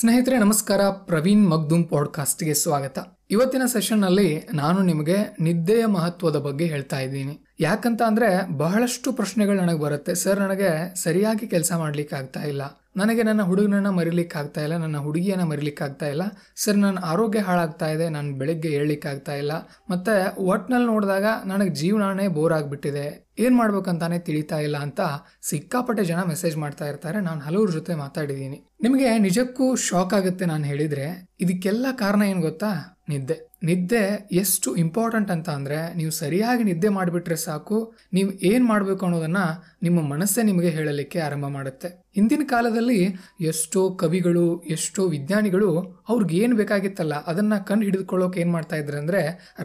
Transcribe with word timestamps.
ಸ್ನೇಹಿತರೆ, 0.00 0.38
ನಮಸ್ಕಾರ. 0.38 0.80
ಪ್ರವೀಣ್ 0.82 1.50
ಮಗ್ದೂಮ್ 1.50 1.88
ಪಾಡ್ಕಾಸ್ಟ್ಗೆ 1.88 2.54
ಸ್ವಾಗತ. 2.54 2.98
ಇವತ್ತಿನ 3.30 3.62
ಸೆಷನ್ನಲ್ಲಿ 3.66 4.48
ನಾನು 4.54 4.82
ನಿಮಗೆ 4.82 5.36
ನಿದ್ದೆಯ 5.40 5.86
ಮಹತ್ವದ 5.86 6.36
ಬಗ್ಗೆ 6.36 6.64
ಹೇಳ್ತಾ 6.64 7.00
ಇದ್ದೀನಿ. 7.00 7.44
ಯಾಕಂತ 7.60 8.02
ಅಂದ್ರೆ 8.02 8.56
ಬಹಳಷ್ಟು 8.56 9.12
ಪ್ರಶ್ನೆಗಳು 9.12 9.56
ನನಗೆ 9.56 9.78
ಬರುತ್ತೆ. 9.78 10.14
ಸರ್, 10.14 10.40
ನನಗೆ 10.40 11.02
ಸರಿಯಾಗಿ 11.02 11.46
ಕೆಲಸ 11.46 11.72
ಮಾಡ್ಲಿಕ್ಕೆ 11.72 12.16
ಆಗ್ತಾ 12.16 12.42
ಇಲ್ಲ. 12.42 12.62
ನನಗೆ 12.96 13.22
ನನ್ನ 13.22 13.42
ಹುಡುಗನನ್ನು 13.42 13.92
ಮರಿಲಿಕ್ಕೆ 13.92 14.38
ಆಗ್ತಾ 14.38 14.60
ಇಲ್ಲ, 14.62 14.76
ನನ್ನ 14.76 14.98
ಹುಡುಗಿಯನ್ನು 14.98 15.46
ಮರಿಲಿಕ್ಕೆ 15.46 15.84
ಆಗ್ತಾ 15.84 16.06
ಇಲ್ಲ. 16.06 16.24
ಸರ್, 16.56 16.76
ನನ್ನ 16.76 16.98
ಆರೋಗ್ಯ 17.04 17.40
ಹಾಳಾಗ್ತಾ 17.40 17.88
ಇದೆ, 17.90 18.08
ನಾನು 18.08 18.32
ಬೆಳಗ್ಗೆ 18.34 18.68
ಹೇಳಲಿಕ್ಕಾಗ್ತಾ 18.68 19.34
ಇಲ್ಲ. 19.42 19.52
ಮತ್ತು 19.90 20.14
ಒಟ್ನಲ್ಲಿ 20.52 20.86
ನೋಡಿದಾಗ 20.86 21.26
ನನಗೆ 21.44 21.70
ಜೀವನನೇ 21.70 22.28
ಬೋರ್ 22.28 22.52
ಆಗಿಬಿಟ್ಟಿದೆ. 22.52 23.06
ಏನು 23.38 23.56
ಮಾಡ್ಬೇಕಂತಾನೆ 23.56 24.18
ತಿಳಿತಾ 24.18 24.58
ಇಲ್ಲ 24.58 24.76
ಅಂತ 24.76 25.00
ಸಿಕ್ಕಾಪಟ್ಟೆ 25.50 26.04
ಜನ 26.04 26.22
ಮೆಸೇಜ್ 26.32 26.56
ಮಾಡ್ತಾ 26.56 26.86
ಇರ್ತಾರೆ. 26.88 27.20
ನಾನು 27.20 27.40
ಹಲವ್ರ 27.40 27.70
ಜೊತೆ 27.70 27.94
ಮಾತಾಡಿದ್ದೀನಿ. 27.94 28.58
ನಿಮಗೆ 28.82 29.18
ನಿಜಕ್ಕೂ 29.18 29.76
ಶಾಕ್ 29.88 30.14
ಆಗುತ್ತೆ 30.14 30.46
ನಾನು 30.46 30.64
ಹೇಳಿದರೆ. 30.64 31.06
ಇದಕ್ಕೆಲ್ಲ 31.40 31.86
ಕಾರಣ 31.92 32.22
ಏನು 32.22 32.40
ಗೊತ್ತಾ? 32.40 32.70
ನಿದ್ದೆ. 33.08 33.36
ನಿದ್ದೆ 33.68 34.02
ಎಷ್ಟು 34.32 34.76
ಇಂಪಾರ್ಟೆಂಟ್ 34.76 35.30
ಅಂತ 35.34 35.48
ಅಂದರೆ 35.48 35.94
ನೀವು 35.94 36.10
ಸರಿಯಾಗಿ 36.10 36.64
ನಿದ್ದೆ 36.64 36.88
ಮಾಡಿಬಿಟ್ರೆ 36.88 37.36
ಸಾಕು. 37.36 37.94
ನೀವು 38.12 38.30
ಏನು 38.50 38.64
ಮಾಡಬೇಕು 38.66 39.06
ಅನ್ನೋದನ್ನು 39.06 39.44
ನಿಮ್ಮ 39.82 39.98
ಮನಸ್ಸೇ 40.12 40.42
ನಿಮಗೆ 40.42 40.68
ಹೇಳಲಿಕ್ಕೆ 40.68 41.18
ಆರಂಭ 41.18 41.46
ಮಾಡುತ್ತೆ. 41.46 41.88
ಹಿಂದಿನ 42.18 42.42
ಕಾಲದಲ್ಲಿ 42.54 43.00
ಎಷ್ಟೋ 43.50 43.82
ಕವಿಗಳು, 44.02 44.46
ಎಷ್ಟೋ 44.76 45.02
ವಿಜ್ಞಾನಿಗಳು 45.14 45.70
ಅವ್ರಿಗೆ 46.12 46.36
ಏನು 46.44 46.54
ಬೇಕಾಗಿತ್ತಲ್ಲ, 46.62 47.14
ಅದನ್ನು 47.30 47.58
ಕಂಡು 47.68 47.86
ಹಿಡಿದುಕೊಳ್ಳೋಕೆ 47.88 48.40
ಏನು 48.44 48.52
ಮಾಡ್ತಾ 48.56 48.76
ಅಂದರೆ 48.82 48.98
ಅಂದ್ರೆ 49.02 49.20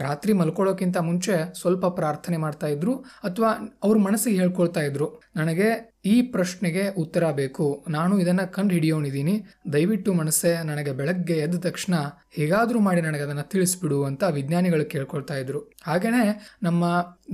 ರಾತ್ರಿ 0.06 0.32
ಮಲ್ಕೊಳ್ಳೋಕ್ಕಿಂತ 0.40 0.98
ಮುಂಚೆ 1.08 1.36
ಸ್ವಲ್ಪ 1.60 1.86
ಪ್ರಾರ್ಥನೆ 1.98 2.38
ಮಾಡ್ತಾಯಿದ್ರು 2.44 2.94
ಅಥವಾ 3.28 3.50
ಅವ್ರ 3.86 3.96
ಮನಸ್ಸಿಗೆ 4.08 4.38
ಹೇಳ್ಕೊಳ್ತಾ 4.42 4.84
ಇದ್ರು. 4.90 5.08
ನನಗೆ 5.36 5.68
ಈ 6.12 6.14
ಪ್ರಶ್ನೆಗೆ 6.32 6.82
ಉತ್ತರ 7.02 7.24
ಬೇಕು. 7.38 7.66
ನಾನು 7.88 8.14
ಇದನ್ನು 8.22 8.44
ಕಂಡು 8.56 8.72
ಹಿಡಿಯೋನಿದ್ದೀನಿ 8.76 9.34
ದಯವಿಟ್ಟು 9.72 10.10
ಮನಸ್ಸೆ 10.12 10.50
ನನಗೆ 10.70 10.92
ಬೆಳಗ್ಗೆ 10.98 11.36
ಎದ್ದ 11.44 11.58
ತಕ್ಷಣ 11.66 11.94
ಹೇಗಾದರೂ 12.38 12.80
ಮಾಡಿ 12.86 13.00
ನನಗೆ 13.00 13.24
ಅದನ್ನು 13.26 13.44
ತಿಳಿಸ್ಬಿಡು 13.52 13.98
ಅಂತ 14.08 14.22
ವಿಜ್ಞಾನಿಗಳು 14.38 14.84
ಕೇಳ್ಕೊಳ್ತಾ 14.94 15.36
ಇದ್ರು. 15.42 15.62
ಹಾಗೆಯೇ 15.88 16.26
ನಮ್ಮ 16.62 16.84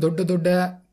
ದೊಡ್ಡ 0.04 0.20
ದೊಡ್ಡ 0.32 0.48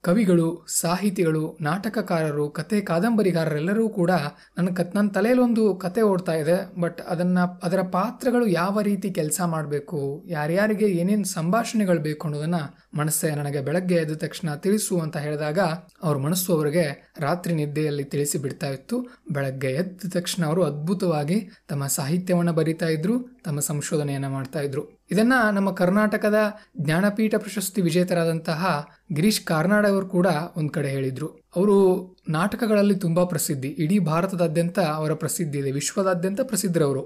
ಕವಿಗಳು, 0.07 0.65
ಸಾಹಿತಿಗಳು, 0.79 1.57
ನಾಟಕಕಾರರು, 1.61 2.49
ಕತೆ 2.49 2.81
ಕಾದಂಬರಿಗಾರರೆಲ್ಲರೂ 2.81 3.89
ಕೂಡ 3.89 4.11
ನನ್ನ 4.57 4.69
ಕತ್, 4.69 4.95
ನನ್ನ 4.95 5.09
ತಲೆಯಲ್ಲೊಂದು 5.09 5.75
ಕತೆ 5.75 6.01
ಓಡ್ತಾ 6.01 6.33
ಇದೆ. 6.33 6.81
ಬಟ್ 6.81 7.01
ಅದನ್ನು, 7.01 7.59
ಅದರ 7.63 7.81
ಪಾತ್ರಗಳು 7.81 8.47
ಯಾವ 8.47 8.81
ರೀತಿ 8.81 9.09
ಕೆಲಸ 9.11 9.41
ಮಾಡಬೇಕು, 9.45 10.23
ಯಾರ್ಯಾರಿಗೆ 10.27 10.85
ಏನೇನು 10.85 11.25
ಸಂಭಾಷಣೆಗಳು 11.25 11.99
ಬೇಕು 11.99 12.27
ಅನ್ನೋದನ್ನು 12.27 12.61
ಮನಸ್ಸೇ 12.97 13.29
ನನಗೆ 13.31 13.61
ಬೆಳಗ್ಗೆ 13.61 13.95
ಎದ್ದ 13.95 14.13
ತಕ್ಷಣ 14.13 14.55
ತಿಳಿಸು 14.55 14.99
ಅಂತ 14.99 15.17
ಹೇಳಿದಾಗ 15.17 15.59
ಅವ್ರ 16.03 16.17
ಮನಸ್ಸು 16.17 16.53
ಅವರಿಗೆ 16.53 16.85
ರಾತ್ರಿ 17.19 17.53
ನಿದ್ದೆಯಲ್ಲಿ 17.53 18.03
ತಿಳಿಸಿ 18.03 18.37
ಬಿಡ್ತಾ 18.37 18.67
ಇತ್ತು. 18.67 18.97
ಬೆಳಗ್ಗೆ 19.31 19.71
ಎದ್ದ 19.71 20.09
ತಕ್ಷಣ 20.13 20.45
ಅವರು 20.45 20.63
ಅದ್ಭುತವಾಗಿ 20.63 21.49
ತಮ್ಮ 21.67 21.87
ಸಾಹಿತ್ಯವನ್ನು 21.87 22.53
ಬರಿತಾ 22.53 22.85
ಇದ್ರು, 22.85 23.17
ತಮ್ಮ 23.43 23.59
ಸಂಶೋಧನೆಯನ್ನು 23.59 24.29
ಮಾಡ್ತಾ 24.29 24.59
ಇದ್ರು. 24.59 24.96
ಇದನ್ನ 25.11 25.33
ನಮ್ಮ 25.51 25.71
ಕರ್ನಾಟಕದ 25.71 26.35
ಜ್ಞಾನಪೀಠ 26.81 27.35
ಪ್ರಶಸ್ತಿ 27.35 27.81
ವಿಜೇತರಾದಂತಹ 27.81 28.87
ಗಿರೀಶ್ 29.13 29.45
ಕಾರ್ನಾಡ್ 29.45 29.87
ಅವರು 29.87 30.07
ಕೂಡ 30.07 30.27
ಒಂದ್ 30.57 30.71
ಕಡೆ 30.71 30.89
ಹೇಳಿದ್ರು. 30.89 31.27
ಅವರು 31.27 32.07
ನಾಟಕಗಳಲ್ಲಿ 32.29 32.95
ತುಂಬಾ 32.95 33.25
ಪ್ರಸಿದ್ಧಿ. 33.25 33.67
ಇಡೀ 33.67 33.99
ಭಾರತದಾದ್ಯಂತ 33.99 34.79
ಅವರ 34.79 35.13
ಪ್ರಸಿದ್ಧಿ 35.13 35.59
ಇದೆ. 35.59 35.71
ವಿಶ್ವದಾದ್ಯಂತ 35.71 36.41
ಪ್ರಸಿದ್ಧರವರು. 36.41 37.01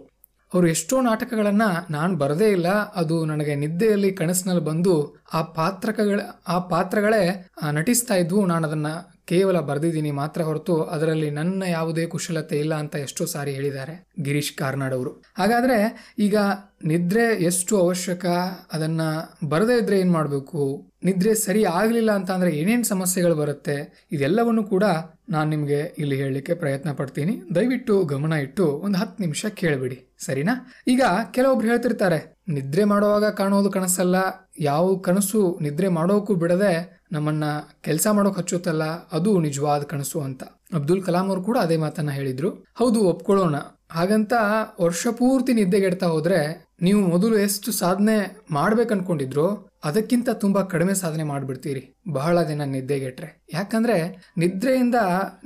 ಅವರು 0.53 0.67
ಎಷ್ಟೋ 0.67 1.01
ನಾಟಕಗಳನ್ನ 1.01 1.61
ನಾನು 1.89 2.15
ಬರದೇ 2.15 2.49
ಇಲ್ಲ. 2.49 2.67
ಅದು 2.67 3.25
ನನಗೆ 3.25 3.55
ನಿದ್ದೆಯಲ್ಲಿ 3.55 4.13
ಕನಸಿನಲ್ಲಿ 4.13 4.63
ಬಂದು 4.63 5.15
ಆ 5.33 5.41
ಪಾತ್ರಕಗಳ, 5.41 6.19
ಆ 6.47 6.59
ಪಾತ್ರಗಳೇ 6.59 7.47
ನಟಿಸ್ತಾ 7.71 8.15
ಇದ್ವು. 8.15 8.45
ನಾನು 8.45 8.67
ಅದನ್ನ 8.67 8.87
ಕೇವಲ 9.31 9.57
ಬರೆದಿದ್ದೀನಿ 9.59 10.11
ಮಾತ್ರ 10.11 10.41
ಹೊರತು 10.41 10.75
ಅದರಲ್ಲಿ 10.95 11.29
ನನ್ನ 11.29 11.63
ಯಾವುದೇ 11.69 12.05
ಕುಶಲತೆ 12.05 12.57
ಇಲ್ಲ 12.59 12.73
ಅಂತ 12.75 12.95
ಎಷ್ಟೋ 12.95 13.25
ಸಾರಿ 13.25 13.51
ಹೇಳಿದ್ದಾರೆ 13.51 13.95
ಗಿರೀಶ್ 14.21 14.53
ಕಾರ್ನಾಡ್ 14.57 14.93
ಅವರು 14.93 15.11
ಹಾಗಾದರೆ 15.33 15.77
ಈಗ 16.19 16.37
ನಿದ್ರೆ 16.85 17.25
ಎಷ್ಟು 17.43 17.73
ಅವಶ್ಯಕ? 17.77 18.25
ಅದನ್ನು 18.73 19.07
ಬರದೇ 19.47 19.75
ಇದ್ರೆ 19.77 19.99
ಏನು 19.99 20.11
ಮಾಡಬೇಕು? 20.11 20.61
ನಿದ್ರೆ 21.03 21.35
ಸರಿ 21.35 21.61
ಆಗಲಿಲ್ಲ 21.79 22.11
ಅಂತ 22.11 22.29
ಅಂದರೆ 22.31 22.51
ಏನೇನು 22.51 22.83
ಸಮಸ್ಯೆಗಳು 22.83 23.35
ಬರುತ್ತೆ? 23.35 23.75
ಇದೆಲ್ಲವನ್ನು 24.11 24.63
ಕೂಡ 24.63 24.85
ನಾನು 25.29 25.49
ನಿಮಗೆ 25.49 25.79
ಇಲ್ಲಿ 25.97 26.15
ಹೇಳಲಿಕ್ಕೆ 26.15 26.53
ಪ್ರಯತ್ನ 26.53 26.91
ಪಡ್ತೀನಿ. 26.91 27.33
ದಯವಿಟ್ಟು 27.55 27.95
ಗಮನ 28.05 28.33
ಇಟ್ಟು 28.33 28.65
ಒಂದು 28.85 28.97
ಹತ್ತು 28.97 29.23
ನಿಮಿಷ 29.23 29.45
ಕೇಳಿಬಿಡಿ. 29.45 29.97
ಸರಿನಾ? 30.19 30.53
ಈಗ 30.87 31.03
ಕೆಲವೊಬ್ರು 31.31 31.67
ಹೇಳ್ತಿರ್ತಾರೆ 31.67 32.19
ನಿದ್ರೆ 32.51 32.83
ಮಾಡುವಾಗ 32.83 33.25
ಕಾಣೋದು 33.25 33.69
ಕನಸಲ್ಲ. 33.71 34.15
ಯಾವ 34.59 34.95
ಕನಸು 34.95 35.59
ನಿದ್ರೆ 35.61 35.87
ಮಾಡೋಕ್ಕೂ 35.87 36.35
ಬಿಡದೆ 36.35 37.01
ನಮ್ಮನ್ನ 37.11 37.43
ಕೆಲಸ 37.81 38.07
ಮಾಡೋಕೆ 38.11 38.39
ಹಚ್ಚುತ್ತಲ್ಲ, 38.39 38.83
ಅದು 39.11 39.39
ನಿಜವಾದ 39.39 39.81
ಕನಸು 39.83 40.19
ಅಂತ. 40.21 40.43
ಅಬ್ದುಲ್ 40.73 41.03
ಕಲಾಂ 41.03 41.27
ಅವರು 41.27 41.43
ಕೂಡ 41.43 41.57
ಅದೇ 41.57 41.77
ಮಾತನ್ನ 41.77 42.11
ಹೇಳಿದ್ರು. 42.11 42.49
ಹೌದು, 42.49 42.99
ಒಪ್ಕೊಳ್ಳೋಣ. 42.99 43.55
ಹಾಗಂತ 43.91 44.33
ವರ್ಷ 44.81 45.07
ಪೂರ್ತಿ 45.07 45.53
ನಿದ್ದೆಗೆಡ್ತಾ 45.53 46.05
ಹೋದ್ರೆ 46.05 46.65
ನೀವು 46.81 47.01
ಮೊದಲು 47.01 47.37
ಎಷ್ಟು 47.37 47.71
ಸಾಧನೆ 47.71 48.37
ಮಾಡ್ಬೇಕನ್ಕೊಂಡಿದ್ರೋ 48.51 49.67
ಅದಕ್ಕಿಂತ 49.83 50.29
ತುಂಬಾ 50.29 50.61
ಕಡಿಮೆ 50.61 50.93
ಸಾಧನೆ 50.93 51.23
ಮಾಡಿಬಿಡ್ತೀರಿ. 51.23 51.95
ಬಹಳ 52.11 52.43
ದಿನ 52.43 52.61
ನಿದ್ದೆಗೆಟ್ರೆ. 52.63 53.45
ಯಾಕಂದ್ರೆ 53.53 54.25
ನಿದ್ರೆಯಿಂದ 54.37 54.95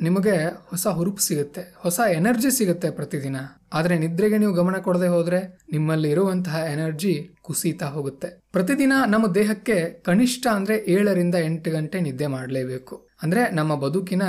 ನಿಮಗೆ 0.01 0.35
ಹೊಸ 0.65 0.87
ಹುರುಪು 0.87 1.17
ಸಿಗುತ್ತೆ. 1.17 1.73
ಹೊಸ 1.77 1.99
ಎನರ್ಜಿ 2.11 2.51
ಸಿಗುತ್ತೆ 2.51 2.89
ಪ್ರತಿದಿನ. 2.89 3.35
ಆದರೆ 3.73 3.99
ನಿದ್ರೆಗೆ 3.99 4.37
ನೀವು 4.37 4.53
ಗಮನ 4.53 4.75
ಕೊಡದೆ 4.77 5.07
ಹೋದ್ರೆ 5.07 5.59
ನಿಮ್ಮಲ್ಲಿ 5.71 6.09
ಇರುವಂತಹ 6.09 6.55
ಎನರ್ಜಿ 6.71 7.29
ಕುಸಿತಾ 7.41 7.85
ಹೋಗುತ್ತೆ. 7.85 8.41
ಪ್ರತಿದಿನ 8.51 8.93
ನಮ್ಮ 9.07 9.27
ದೇಹಕ್ಕೆ 9.27 10.01
ಕನಿಷ್ಠ 10.03 10.47
ಅಂದ್ರೆ 10.47 10.85
ಏಳರಿಂದ 10.87 11.35
ಎಂಟು 11.35 11.71
ಗಂಟೆ 11.71 11.99
ನಿದ್ದೆ 11.99 12.27
ಮಾಡಲೇಬೇಕು. 12.27 13.07
ಅಂದ್ರೆ 13.23 13.51
ನಮ್ಮ 13.51 13.75
ಬದುಕಿನ 13.75 14.21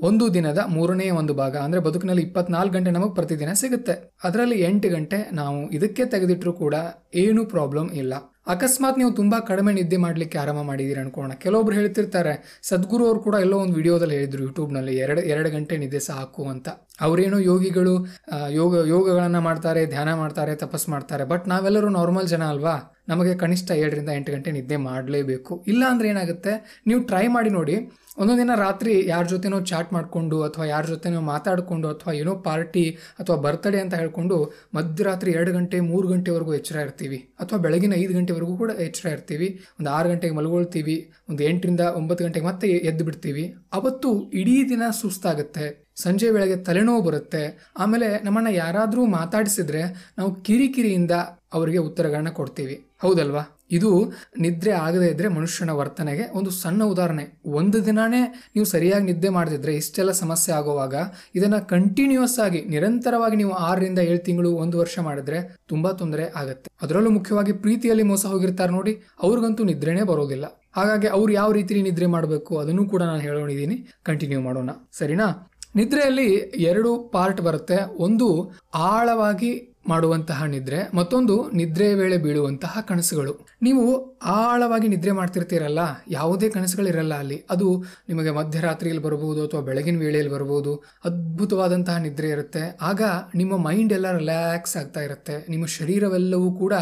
ಒಂದು 0.00 0.34
ದಿನದ 0.34 0.58
ಮೂರನೇ 0.66 1.10
ಒಂದು 1.10 1.34
ಭಾಗ, 1.34 1.56
ಅಂದ್ರೆ 1.56 1.80
ಬದುಕಿನಲ್ಲಿ 1.80 2.22
ಇಪ್ಪತ್ನಾಲ್ಕು 2.22 2.74
ಗಂಟೆ 2.74 2.90
ನಮಗೆ 2.90 3.14
ಪ್ರತಿದಿನ 3.14 3.52
ಸಿಗುತ್ತೆ. 3.52 4.12
ಅದರಲ್ಲಿ 4.24 4.60
ಎಂಟು 4.60 4.88
ಗಂಟೆ 4.88 5.30
ನಾವು 5.32 5.70
ಇದಕ್ಕೆ 5.70 6.04
ತೆಗೆದಿಟ್ಟರೂ 6.04 6.52
ಕೂಡ 6.52 6.74
ಏನೂ 7.14 7.46
ಪ್ರಾಬ್ಲಮ್ 7.46 7.90
ಇಲ್ಲ. 7.90 8.33
ಅಕಸ್ಮಾತ್ 8.46 8.98
ನೀವು 8.98 9.12
ತುಂಬಾ 9.14 9.38
ಕಡಿಮೆ 9.40 9.72
ನಿದ್ದೆ 9.72 9.96
ಮಾಡಲಿಕ್ಕೆ 9.96 10.38
ಆರಂಭ 10.38 10.60
ಮಾಡಿದೀರಿ 10.70 11.00
ಅನ್ಕೋಣ 11.00 11.34
ಕೆಲವೊಬ್ರು 11.44 11.74
ಹೇಳ್ತಿರ್ತಾರೆ, 11.74 12.34
ಸದ್ಗುರು 12.62 13.04
ಅವರು 13.06 13.20
ಕೂಡ 13.20 13.36
ಎಲ್ಲೋ 13.40 13.58
ಒಂದು 13.58 13.74
ವಿಡಿಯೋದಲ್ಲಿ 13.74 14.14
ಹೇಳಿದ್ರು 14.14 14.42
ಯೂಟ್ಯೂಬ್ನಲ್ಲಿ 14.42 14.96
ಎರಡು 14.96 15.20
ಎರಡು 15.34 15.50
ಗಂಟೆ 15.50 15.76
ನಿದ್ದೆ 15.76 16.00
ಸಾಕು 16.00 16.44
ಅಂತ. 16.48 16.68
ಅವ್ರೇನೋ 17.00 17.38
ಯೋಗಿಗಳು 17.38 18.06
ಯೋಗ, 18.50 18.86
ಯೋಗಗಳನ್ನು 18.86 19.40
ಮಾಡ್ತಾರೆ, 19.40 19.86
ಧ್ಯಾನ 19.86 20.14
ಮಾಡ್ತಾರೆ 20.14 20.54
ತಪಸ್ 20.54 20.88
ಮಾಡ್ತಾರೆ, 20.88 21.24
ಬಟ್ 21.24 21.48
ನಾವೆಲ್ಲರೂ 21.48 21.88
ನಾರ್ಮಲ್ 21.88 22.28
ಜನ 22.28 22.42
ಅಲ್ವಾ? 22.42 22.94
ನಮಗೆ 23.08 23.34
ಕನಿಷ್ಠ 23.34 23.70
ಏಳರಿಂದ 23.70 24.08
ಎಂಟು 24.08 24.32
ಗಂಟೆ 24.32 24.50
ನಿದ್ದೆ 24.50 24.76
ಮಾಡಲೇಬೇಕು. 24.76 25.64
ಇಲ್ಲ 25.66 25.84
ಅಂದ್ರೆ 25.88 26.08
ಏನಾಗುತ್ತೆ? 26.08 26.82
ನೀವು 26.86 27.02
ಟ್ರೈ 27.02 27.28
ಮಾಡಿ 27.28 27.50
ನೋಡಿ. 27.50 27.90
ಒಂದೊಂದು 28.18 28.40
ದಿನ 28.42 28.50
ರಾತ್ರಿ 28.54 29.06
ಯಾರ 29.08 29.24
ಜೊತೆನೋ 29.24 29.60
ಚಾಟ್ 29.60 29.92
ಮಾಡಿಕೊಂಡು 29.92 30.42
ಅಥವಾ 30.42 30.64
ಯಾರ 30.64 30.84
ಜೊತೆನೋ 30.84 31.20
ಮಾತಾಡಿಕೊಂಡು 31.20 31.88
ಅಥವಾ 31.88 32.12
ಏನೋ 32.12 32.34
ಪಾರ್ಟಿ 32.36 32.98
ಅಥವಾ 33.18 33.36
ಬರ್ತಡೇ 33.36 33.78
ಅಂತ 33.80 33.94
ಹೇಳ್ಕೊಂಡು 33.94 34.52
ಮಧ್ಯರಾತ್ರಿ 34.74 35.30
ಎರಡು 35.30 35.52
ಗಂಟೆ, 35.52 35.80
ಮೂರು 35.80 36.08
ಗಂಟೆವರೆಗೂ 36.08 36.54
ಎಚ್ಚರ 36.54 36.76
ಇರ್ತೀವಿ. 36.76 37.16
ಅಥವಾ 37.16 37.58
ಬೆಳಗಿನ 37.58 37.94
ಐದು 37.94 38.14
ಗಂಟೆವರೆಗೂ 38.14 38.56
ಕೂಡ 38.56 38.70
ಎಚ್ಚರ 38.70 39.08
ಇರ್ತೀವಿ. 39.08 39.60
ಒಂದು 39.80 39.90
ಆರು 39.90 40.08
ಗಂಟೆಗೆ 40.08 40.34
ಮಲ್ಗೊಳ್ತೀವಿ. 40.34 41.12
ಒಂದು 41.28 41.42
ಎಂಟರಿಂದ 41.42 41.80
ಒಂಬತ್ತು 41.80 42.24
ಗಂಟೆಗೆ 42.24 42.46
ಮತ್ತೆ 42.46 42.68
ಎದ್ದು 42.68 43.04
ಬಿಡ್ತೀವಿ 43.04 43.54
ಅವತ್ತು 43.72 44.30
ಇಡೀ 44.30 44.68
ದಿನ 44.68 44.82
ಸುಸ್ತಾಗುತ್ತೆ. 44.90 45.83
ಸಂಜೆ 45.96 46.30
ವೇಳೆಗೆ 46.30 46.56
ತಲೆನೋವು 46.56 47.02
ಬರುತ್ತೆ. 47.02 47.72
ಆಮೇಲೆ 47.78 48.24
ನಮ್ಮನ್ನ 48.24 48.46
ಯಾರಾದರೂ 48.46 49.06
ಮಾತಾಡಿಸಿದ್ರೆ 49.06 50.12
ನಾವು 50.18 50.34
ಕಿರಿಕಿರಿಯಿಂದ 50.34 51.10
ಅವರಿಗೆ 51.52 51.78
ಉತ್ತರಗಳನ್ನ 51.78 52.28
ಕೊಡ್ತೀವಿ. 52.28 52.84
ಹೌದಲ್ವಾ? 53.02 53.58
ಇದು 53.70 54.12
ನಿದ್ರೆ 54.38 54.70
ಆಗದೇ 54.70 55.06
ಇದ್ರೆ 55.06 55.28
ಮನುಷ್ಯನ 55.28 55.70
ವರ್ತನೆಗೆ 55.70 56.30
ಒಂದು 56.32 56.50
ಸಣ್ಣ 56.50 56.84
ಉದಾಹರಣೆ. 56.84 57.40
ಒಂದು 57.46 57.86
ದಿನಾನೇ 57.86 58.20
ನೀವು 58.54 58.64
ಸರಿಯಾಗಿ 58.64 59.04
ನಿದ್ದೆ 59.04 59.28
ಮಾಡದಿದ್ರೆ, 59.28 59.74
ಇಷ್ಟೆಲ್ಲ 59.74 60.10
ಸಮಸ್ಯೆ 60.10 60.54
ಆಗುವಾಗ 60.54 60.94
ಇದನ್ನ 61.34 61.58
ಕಂಟಿನ್ಯೂಸ್ 61.58 62.38
ಆಗಿ, 62.38 62.62
ನಿರಂತರವಾಗಿ 62.62 63.36
ನೀವು 63.36 63.50
ಆರರಿಂದ 63.50 63.98
ಏಳು 63.98 64.18
ತಿಂಗಳು, 64.18 64.52
ಒಂದು 64.52 64.78
ವರ್ಷ 64.78 64.98
ಮಾಡಿದ್ರೆ 64.98 65.56
ತುಂಬಾ 65.68 65.92
ತೊಂದರೆ 65.92 66.32
ಆಗುತ್ತೆ. 66.36 66.70
ಅದರಲ್ಲೂ 66.82 67.10
ಮುಖ್ಯವಾಗಿ 67.10 67.52
ಪ್ರೀತಿಯಲ್ಲಿ 67.52 68.02
ಮೋಸ 68.02 68.26
ಹೋಗಿರ್ತಾರೆ 68.26 68.72
ನೋಡಿ, 68.72 69.02
ಅವ್ರಿಗಂತೂ 69.22 69.64
ನಿದ್ರೆನೇ 69.64 70.02
ಬರೋದಿಲ್ಲ. 70.02 70.44
ಹಾಗಾಗಿ 70.76 71.06
ಅವ್ರು 71.06 71.32
ಯಾವ 71.32 71.52
ರೀತಿ 71.52 71.82
ನಿದ್ರೆ 71.82 72.06
ಮಾಡಬೇಕು, 72.06 72.58
ಅದನ್ನು 72.58 72.88
ಕೂಡ 72.88 73.02
ನಾನು 73.02 73.20
ಹೇಳೋಣಿದ್ದೀನಿ 73.20 73.88
ಕಂಟಿನ್ಯೂ 74.02 74.40
ಮಾಡೋಣ. 74.40 74.70
ಸರಿನಾ? 74.92 75.50
ನಿದ್ರೆಯಲ್ಲಿ 75.76 76.28
ಎರಡು 76.70 76.98
ಪಾರ್ಟ್ 76.98 77.40
ಬರುತ್ತೆ. 77.40 77.76
ಒಂದು 77.96 78.52
ಆಳವಾಗಿ 78.74 79.73
ಮಾಡುವಂತಹ 79.88 80.44
ನಿದ್ರೆ, 80.44 80.90
ಮತ್ತೊಂದು 80.94 81.50
ನಿದ್ರೆ 81.50 81.94
ವೇಳೆ 81.94 82.18
ಬೀಳುವಂತಹ 82.18 82.84
ಕನಸುಗಳು. 82.88 83.46
ನೀವು 83.62 84.18
ಆಳವಾಗಿ 84.24 84.88
ನಿದ್ರೆ 84.88 85.12
ಮಾಡ್ತಿರ್ತೀರಲ್ಲ, 85.12 85.78
ಯಾವುದೇ 86.10 86.48
ಕನಸುಗಳಿರಲ್ಲ 86.48 87.14
ಅಲ್ಲಿ. 87.14 87.44
ಅದು 87.50 87.84
ನಿಮಗೆ 88.08 88.30
ಮಧ್ಯರಾತ್ರಿಯಲ್ಲಿ 88.30 89.02
ಬರಬಹುದು 89.02 89.46
ಅಥವಾ 89.46 89.60
ಬೆಳಗಿನ 89.60 89.98
ವೇಳೆಯಲ್ಲಿ 89.98 90.32
ಬರಬಹುದು. 90.32 90.84
ಅದ್ಭುತವಾದಂತಹ 91.04 91.96
ನಿದ್ರೆ 91.96 92.28
ಇರುತ್ತೆ. 92.28 92.78
ಆಗ 92.82 93.02
ನಿಮ್ಮ 93.34 93.56
ಮೈಂಡ್ 93.56 93.92
ಎಲ್ಲ 93.92 94.16
ರಿಲ್ಯಾಕ್ಸ್ 94.18 94.76
ಆಗ್ತಾ 94.76 95.00
ಇರುತ್ತೆ. 95.00 95.46
ನಿಮ್ಮ 95.48 95.66
ಶರೀರವೆಲ್ಲವೂ 95.66 96.52
ಕೂಡ 96.52 96.72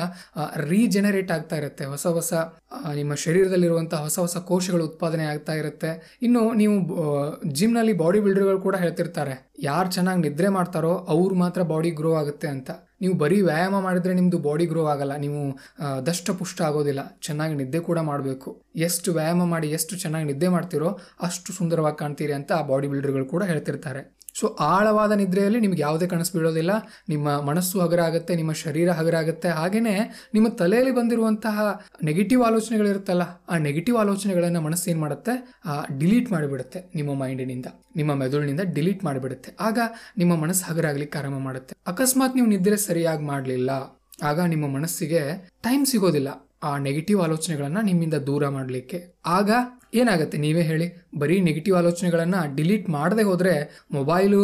ರೀಜನರೇಟ್ 0.56 1.32
ಆಗ್ತಾ 1.32 1.56
ಇರುತ್ತೆ. 1.56 1.85
ಹೊಸ 1.85 2.06
ಹೊಸ 2.06 2.32
ನಿಮ್ಮ 2.94 3.15
ಶರೀರದಲ್ಲಿರುವಂತಹ 3.15 3.97
ಹೊಸ 3.97 4.19
ಹೊಸ 4.19 4.37
ಕೋಶಗಳು 4.37 4.85
ಉತ್ಪಾದನೆ 4.85 5.25
ಆಗ್ತಾ 5.25 5.53
ಇರುತ್ತೆ. 5.53 6.19
ಇನ್ನು 6.23 6.55
ನೀವು 6.55 6.75
ಜಿಮ್ನಲ್ಲಿ 7.53 7.93
ಬಾಡಿ 7.93 8.21
ಬಿಲ್ಡರ್ಗಳು 8.21 8.61
ಕೂಡ 8.61 8.76
ಹೇಳ್ತಿರ್ತಾರೆ. 8.76 9.51
ಯಾರು 9.62 9.91
ಚೆನ್ನಾಗಿ 9.91 10.20
ನಿದ್ರೆ 10.29 10.49
ಮಾಡ್ತಾರೋ 10.49 10.93
ಅವ್ರು 11.14 11.35
ಮಾತ್ರ 11.35 11.62
ಬಾಡಿ 11.62 11.91
ಗ್ರೋ 11.91 12.14
ಆಗುತ್ತೆ 12.14 12.49
ಅಂತ. 12.49 12.70
ನೀವು 13.00 13.14
ಬರೀ 13.14 13.41
ವ್ಯಾಯಾಮ 13.41 13.81
ಮಾಡಿದ್ರೆ 13.81 14.14
ನಿಮ್ಮದು 14.14 14.38
ಬಾಡಿ 14.38 14.67
ಗ್ರೋ 14.67 14.82
ಆಗಲ್ಲ. 14.87 15.17
ನೀವು 15.17 15.41
ದಷ್ಟ 16.06 16.23
ದಷ್ಟಪುಷ್ಟ 16.23 16.62
ಆಗೋದಿಲ್ಲ. 16.62 17.00
ಚೆನ್ನಾಗಿ 17.23 17.55
ನಿದ್ದೆ 17.55 17.79
ಕೂಡ 17.79 17.99
ಮಾಡಬೇಕು. 17.99 18.50
ಎಷ್ಟು 18.76 19.12
ವ್ಯಾಯಾಮ 19.12 19.44
ಮಾಡಿ 19.44 19.69
ಎಷ್ಟು 19.70 19.97
ಚೆನ್ನಾಗಿ 19.97 20.26
ನಿದ್ದೆ 20.26 20.49
ಮಾಡ್ತೀರೋ 20.49 20.99
ಅಷ್ಟು 21.23 21.53
ಸುಂದರವಾಗಿ 21.53 21.99
ಕಾಣ್ತೀರಿ 21.99 22.32
ಅಂತ 22.32 22.53
ಆ 22.53 22.62
ಬಾಡಿ 22.62 22.88
ಬಿಲ್ಡರ್ಗಳು 22.88 23.26
ಕೂಡ 23.26 23.43
ಹೇಳ್ತಿರ್ತಾರೆ. 23.43 24.22
ಸೊ 24.40 24.46
ಆಳವಾದ 24.73 25.12
ನಿದ್ರೆಯಲ್ಲಿ 25.20 25.61
ನಿಮ್ಗೆ 25.64 25.82
ಯಾವುದೇ 25.87 26.06
ಕನಸು 26.12 26.32
ಬೀಳೋದಿಲ್ಲ. 26.37 26.73
ನಿಮ್ಮ 27.12 27.29
ಮನಸ್ಸು 27.49 27.76
ಹಗರ 27.84 28.00
ಆಗುತ್ತೆ 28.08 28.32
ನಿಮ್ಮ 28.40 28.52
ಶರೀರ 28.62 28.88
ಹಗರ 29.00 29.14
ಆಗುತ್ತೆ 29.23 29.49
ಹಾಗೆಯೇ 29.58 29.94
ನಿಮ್ಮ 30.34 30.49
ತಲೆಯಲ್ಲಿ 30.61 30.94
ಬಂದಿರುವಂತಹ 30.99 31.58
ನೆಗೆಟಿವ್ 32.11 32.43
ಆಲೋಚನೆಗಳಿರುತ್ತಲ್ಲ, 32.49 33.25
ಆ 33.52 33.56
ನೆಗೆಟಿವ್ 33.69 33.99
ಆಲೋಚನೆಗಳನ್ನು 34.02 34.62
ಮನಸ್ಸು 34.69 34.87
ಏನು 34.93 35.02
ಮಾಡುತ್ತೆ? 35.06 35.34
ಡಿಲೀಟ್ 36.02 36.31
ಮಾಡಿಬಿಡುತ್ತೆ 36.34 36.81
ನಿಮ್ಮ 36.99 37.11
ಮೈಂಡಿನಿಂದ 37.23 37.67
ನಿಮ್ಮ 38.00 38.14
ಮೆದುಳಿನಿಂದ 38.23 38.62
ಡಿಲೀಟ್ 38.76 39.02
ಮಾಡಿಬಿಡುತ್ತೆ. 39.08 39.50
ಆಗ 39.69 39.79
ನಿಮ್ಮ 40.23 40.32
ಮನಸ್ಸು 40.44 40.64
ಹಗರಾಗ್ಲಿಕ್ಕೆ 40.70 41.19
ಆರಂಭ 41.23 41.40
ಮಾಡುತ್ತೆ. 41.49 41.75
ಅಕಸ್ಮಾತ್ 41.93 42.37
ನೀವು 42.38 42.49
ನಿದ್ರೆ 42.55 42.78
ಸರಿಯಾಗಿ 42.88 43.26
ಮಾಡಲಿಲ್ಲ. 43.32 43.70
ಆಗ 44.31 44.40
ನಿಮ್ಮ 44.55 44.67
ಮನಸ್ಸಿಗೆ 44.78 45.20
ಟೈಮ್ 45.67 45.85
ಸಿಗೋದಿಲ್ಲ 45.93 46.31
ಆ 46.69 46.73
ನೆಗೆಟಿವ್ 46.87 47.20
ಆಲೋಚನೆಗಳನ್ನು 47.23 47.81
ನಿಮ್ಮಿಂದ 47.87 48.17
ದೂರ 48.26 48.49
ಮಾಡಲಿಕ್ಕೆ. 48.56 48.99
ಆಗ 49.37 49.50
ಏನಾಗುತ್ತೆ? 49.94 50.37
ನೀವೇ 50.39 50.62
ಹೇಳಿ. 50.62 50.87
ಬರೀ 51.19 51.41
ನೆಗೆಟಿವ್ 51.41 51.77
ಆಲೋಚನೆಗಳನ್ನು 51.77 52.55
ಡಿಲೀಟ್ 52.56 52.87
ಮಾಡದೆ 52.91 53.23
ಹೋದರೆ 53.23 53.53
ಮೊಬೈಲು 53.93 54.41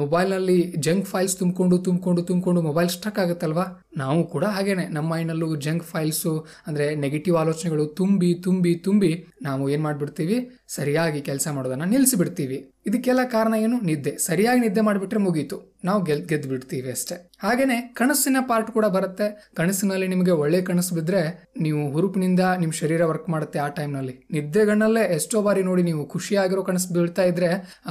ಮೊಬೈಲ್ನಲ್ಲಿ 0.00 0.56
ಜಂಕ್ 0.86 1.06
ಫೈಲ್ಸ್ 1.06 1.38
ತುಂಬಿಕೊಂಡು 1.38 1.78
ತುಂಬಿಕೊಂಡು 1.78 2.22
ತುಂಬಿಕೊಂಡು 2.22 2.62
ಮೊಬೈಲ್ 2.62 2.88
ಸ್ಟಕ್ 2.88 3.18
ಆಗುತ್ತಲ್ವಾ? 3.18 3.66
ನಾವು 3.96 4.24
ಕೂಡ 4.24 4.44
ಹಾಗೇನೆ. 4.44 4.86
ನಮ್ಮ 4.88 5.08
ಮೈಂಡಲ್ಲೂ 5.14 5.56
ಜಂಕ್ 5.56 5.84
ಫೈಲ್ಸು 5.84 6.32
ಅಂದರೆ 6.66 6.94
ನೆಗೆಟಿವ್ 6.94 7.36
ಆಲೋಚನೆಗಳು 7.36 7.86
ತುಂಬಿ 7.86 8.34
ತುಂಬಿ 8.34 8.74
ತುಂಬಿ 8.74 9.12
ನಾವು 9.42 9.68
ಏನು 9.68 9.82
ಮಾಡ್ಬಿಡ್ತೀವಿ? 9.82 10.38
ಸರಿಯಾಗಿ 10.68 11.20
ಕೆಲಸ 11.20 11.48
ಮಾಡೋದನ್ನು 11.52 11.84
ನಿಲ್ಲಿಸಿಬಿಡ್ತೀವಿ 11.84 12.70
ಇದಕ್ಕೆಲ್ಲ 12.86 13.20
ಕಾರಣ 13.24 13.54
ಏನು? 13.54 13.80
ನಿದ್ದೆ. 13.80 14.16
ಸರಿಯಾಗಿ 14.18 14.60
ನಿದ್ದೆ 14.60 14.80
ಮಾಡಿಬಿಟ್ರೆ 14.80 15.20
ಮುಗೀತು. 15.20 15.74
ನಾವು 15.84 16.04
ಗೆಲ್ 16.04 16.24
ಗೆದ್ದು 16.28 16.48
ಬಿಡ್ತೀವಿ 16.48 16.90
ಅಷ್ಟೇ. 16.90 17.30
ಹಾಗೇನೆ 17.42 17.94
ಕನಸಿನ 17.96 18.36
ಪಾರ್ಟ್ 18.48 18.70
ಕೂಡ 18.70 18.86
ಬರುತ್ತೆ. 18.86 19.50
ಕನಸಿನಲ್ಲಿ 19.56 20.08
ನಿಮಗೆ 20.08 20.30
ಒಳ್ಳೆ 20.30 20.62
ಕನಸು 20.62 20.94
ಬಿದ್ದರೆ 20.94 21.50
ನೀವು 21.60 21.92
ಹುರುಪಿನಿಂದ 21.92 22.40
ನಿಮ್ಮ 22.60 22.72
ಶರೀರ 22.72 23.04
ವರ್ಕ್ 23.04 23.28
ಮಾಡುತ್ತೆ 23.28 23.58
ಆ 23.58 23.68
ಟೈಮ್ನಲ್ಲಿ 23.68 24.28
ನಿದ್ದೆಗಣ್ಣಲ್ಲೇ 24.32 25.00
ಎಷ್ಟೋ 25.00 25.42
ಬಾರಿ 25.42 25.62
ನೋಡಿ 25.62 25.82
ನೀವು 25.82 26.06
ಖುಷಿಯಾಗಿರೋ 26.06 26.62
ಕನಸು 26.62 26.94
ಬೀಳ್ತಾ 26.94 27.22
ಇದ್ರೆ 27.22 27.50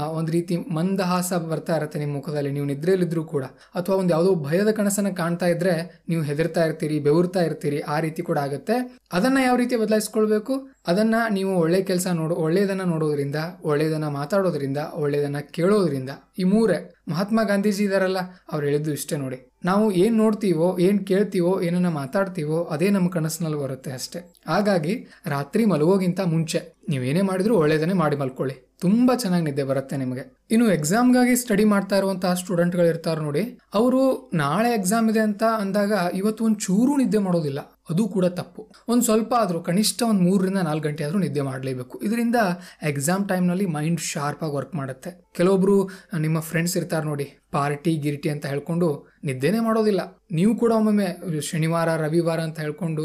ಒಂದು 0.09 0.31
ರೀತಿ 0.31 0.57
ಮಂದಹಾಸ 0.57 1.33
ಬರ್ತಾ 1.33 1.75
ಇರುತ್ತೆ 1.75 1.99
ನಿಮ್ಮ 1.99 2.15
ಮುಖದಲ್ಲಿ. 2.15 2.51
ನೀವು 2.51 2.65
ನಿದ್ರೆಯಲ್ಲಿದ್ದರೂ 2.65 3.23
ಕೂಡ. 3.23 3.43
ಅಥವಾ 3.75 3.95
ಒಂದು 3.95 4.09
ಯಾವುದೋ 4.09 4.35
ಭಯದ 4.35 4.71
ಕನಸನ್ನು 4.71 5.15
ಕಾಣ್ತಾ 5.15 5.45
ಇದ್ರೆ 5.47 6.03
ನೀವು 6.09 6.23
ಹೆದರ್ತಾ 6.23 6.65
ಇರ್ತೀರಿ, 6.65 6.99
ಬೆವರ್ತಾ 6.99 7.41
ಇರ್ತೀರಿ, 7.41 7.79
ಆ 7.79 7.99
ರೀತಿ 7.99 8.21
ಕೂಡ 8.21 8.37
ಆಗುತ್ತೆ. 8.37 8.97
ಅದನ್ನು 9.13 9.41
ಯಾವ 9.41 9.55
ರೀತಿ 9.55 9.75
ಬದಲಾಯಿಸ್ಕೊಳ್ಬೇಕು? 9.75 10.72
ಅದನ್ನ 10.87 11.15
ನೀವು 11.29 11.57
ಒಳ್ಳೆ 11.57 11.81
ಕೆಲಸ 11.81 12.07
ನೋಡೋ, 12.07 12.35
ಒಳ್ಳೆಯದನ್ನು 12.35 12.83
ನೋಡೋದ್ರಿಂದ, 12.83 13.35
ಒಳ್ಳೆಯದನ್ನು 13.63 14.09
ಮಾತಾಡೋದ್ರಿಂದ, 14.09 14.77
ಒಳ್ಳೆಯದನ್ನು 14.93 15.51
ಕೇಳೋದ್ರಿಂದ 15.51 16.09
ಈ 16.39 16.43
ಮೂರೇ. 16.43 16.95
ಮಹಾತ್ಮ 17.09 17.39
ಗಾಂಧೀಜಿ 17.43 17.83
ಇದಾರಲ್ಲ, 17.83 18.17
ಅವ್ರು 18.51 18.65
ಹೇಳಿದ್ದು 18.65 18.91
ಇಷ್ಟೇ 18.91 19.17
ನೋಡಿ. 19.17 19.51
ನಾವು 19.65 19.91
ಏನು 19.91 20.15
ನೋಡ್ತೀವೋ, 20.17 20.77
ಏನು 20.79 21.05
ಕೇಳ್ತೀವೋ, 21.05 21.61
ಏನನ್ನ 21.61 21.89
ಮಾತಾಡ್ತೀವೋ, 21.89 22.63
ಅದೇ 22.63 22.89
ನಮ್ಮ 22.89 23.09
ಕನಸಿನಲ್ಲಿ 23.09 23.59
ಬರುತ್ತೆ 23.59 23.91
ಅಷ್ಟೇ. 23.91 24.33
ಹಾಗಾಗಿ 24.47 25.07
ರಾತ್ರಿ 25.25 25.65
ಮಲಗೋಗಿಂತ 25.65 26.19
ಮುಂಚೆ 26.19 26.77
ನೀವೇನೇ 26.89 27.21
ಮಾಡಿದ್ರು 27.21 27.57
ಒಳ್ಳೇದನ್ನೇ 27.57 27.93
ಮಾಡಿ 27.93 28.15
ಮಲ್ಕೊಳ್ಳಿ. 28.15 28.69
ತುಂಬ 28.81 29.11
ಚೆನ್ನಾಗಿ 29.15 29.45
ನಿದ್ದೆ 29.45 29.63
ಬರುತ್ತೆ 29.63 29.97
ನಿಮಗೆ. 29.97 30.45
ಇನ್ನು 30.51 30.71
ಎಕ್ಸಾಮ್ಗಾಗಿ 30.71 31.35
ಸ್ಟಡಿ 31.35 31.63
ಮಾಡ್ತಾ 31.63 31.97
ಇರುವಂತಹ 31.97 32.33
ಸ್ಟೂಡೆಂಟ್ಗಳು 32.33 32.85
ಇರ್ತಾರೆ 32.85 33.21
ನೋಡಿ, 33.21 33.59
ಅವರು 33.73 34.31
ನಾಳೆ 34.33 34.73
ಎಕ್ಸಾಮ್ 34.73 35.09
ಇದೆ 35.09 35.19
ಅಂತ 35.19 35.43
ಅಂದಾಗ 35.43 35.93
ಇವತ್ತು 36.13 36.45
ಒಂದು 36.45 36.59
ಚೂರು 36.59 36.97
ನಿದ್ದೆ 36.97 37.17
ಮಾಡೋದಿಲ್ಲ. 37.17 37.72
ಅದು 37.89 38.07
ಕೂಡ 38.07 38.25
ತಪ್ಪು. 38.25 38.71
ಒಂದು 38.87 39.03
ಸ್ವಲ್ಪ 39.03 39.33
ಆದರೂ, 39.33 39.61
ಕನಿಷ್ಠ 39.61 40.03
ಒಂದು 40.03 40.21
ಮೂರರಿಂದ 40.21 40.57
ನಾಲ್ಕು 40.57 40.87
ಗಂಟೆ 40.87 41.03
ಆದರೂ 41.03 41.19
ನಿದ್ದೆ 41.19 41.41
ಮಾಡಲೇಬೇಕು. 41.41 41.99
ಇದರಿಂದ 41.99 42.35
ಎಕ್ಸಾಮ್ 42.81 43.29
ಟೈಮ್ನಲ್ಲಿ 43.29 43.65
ಮೈಂಡ್ 43.65 44.01
ಶಾರ್ಪಾಗಿ 44.01 44.55
ವರ್ಕ್ 44.55 44.75
ಮಾಡುತ್ತೆ. 44.75 45.25
ಕೆಲವೊಬ್ಬರು 45.35 45.89
ನಿಮ್ಮ 46.19 46.39
ಫ್ರೆಂಡ್ಸ್ 46.39 46.77
ಇರ್ತಾರೆ 46.77 47.05
ನೋಡಿ 47.05 47.42
ಪಾರ್ಟಿ 47.53 47.91
ಗಿರಿಟಿ 47.97 48.29
ಅಂತ 48.29 48.45
ಹೇಳ್ಕೊಂಡು 48.45 48.87
ನಿದ್ದೆನೇ 49.23 49.59
ಮಾಡೋದಿಲ್ಲ. 49.59 50.01
ನೀವು 50.31 50.53
ಕೂಡ 50.61 50.71
ಒಮ್ಮೊಮ್ಮೆ 50.71 51.07
ಶನಿವಾರ, 51.49 51.89
ರವಿವಾರ 51.95 52.39
ಅಂತ 52.39 52.57
ಹೇಳ್ಕೊಂಡು 52.59 53.03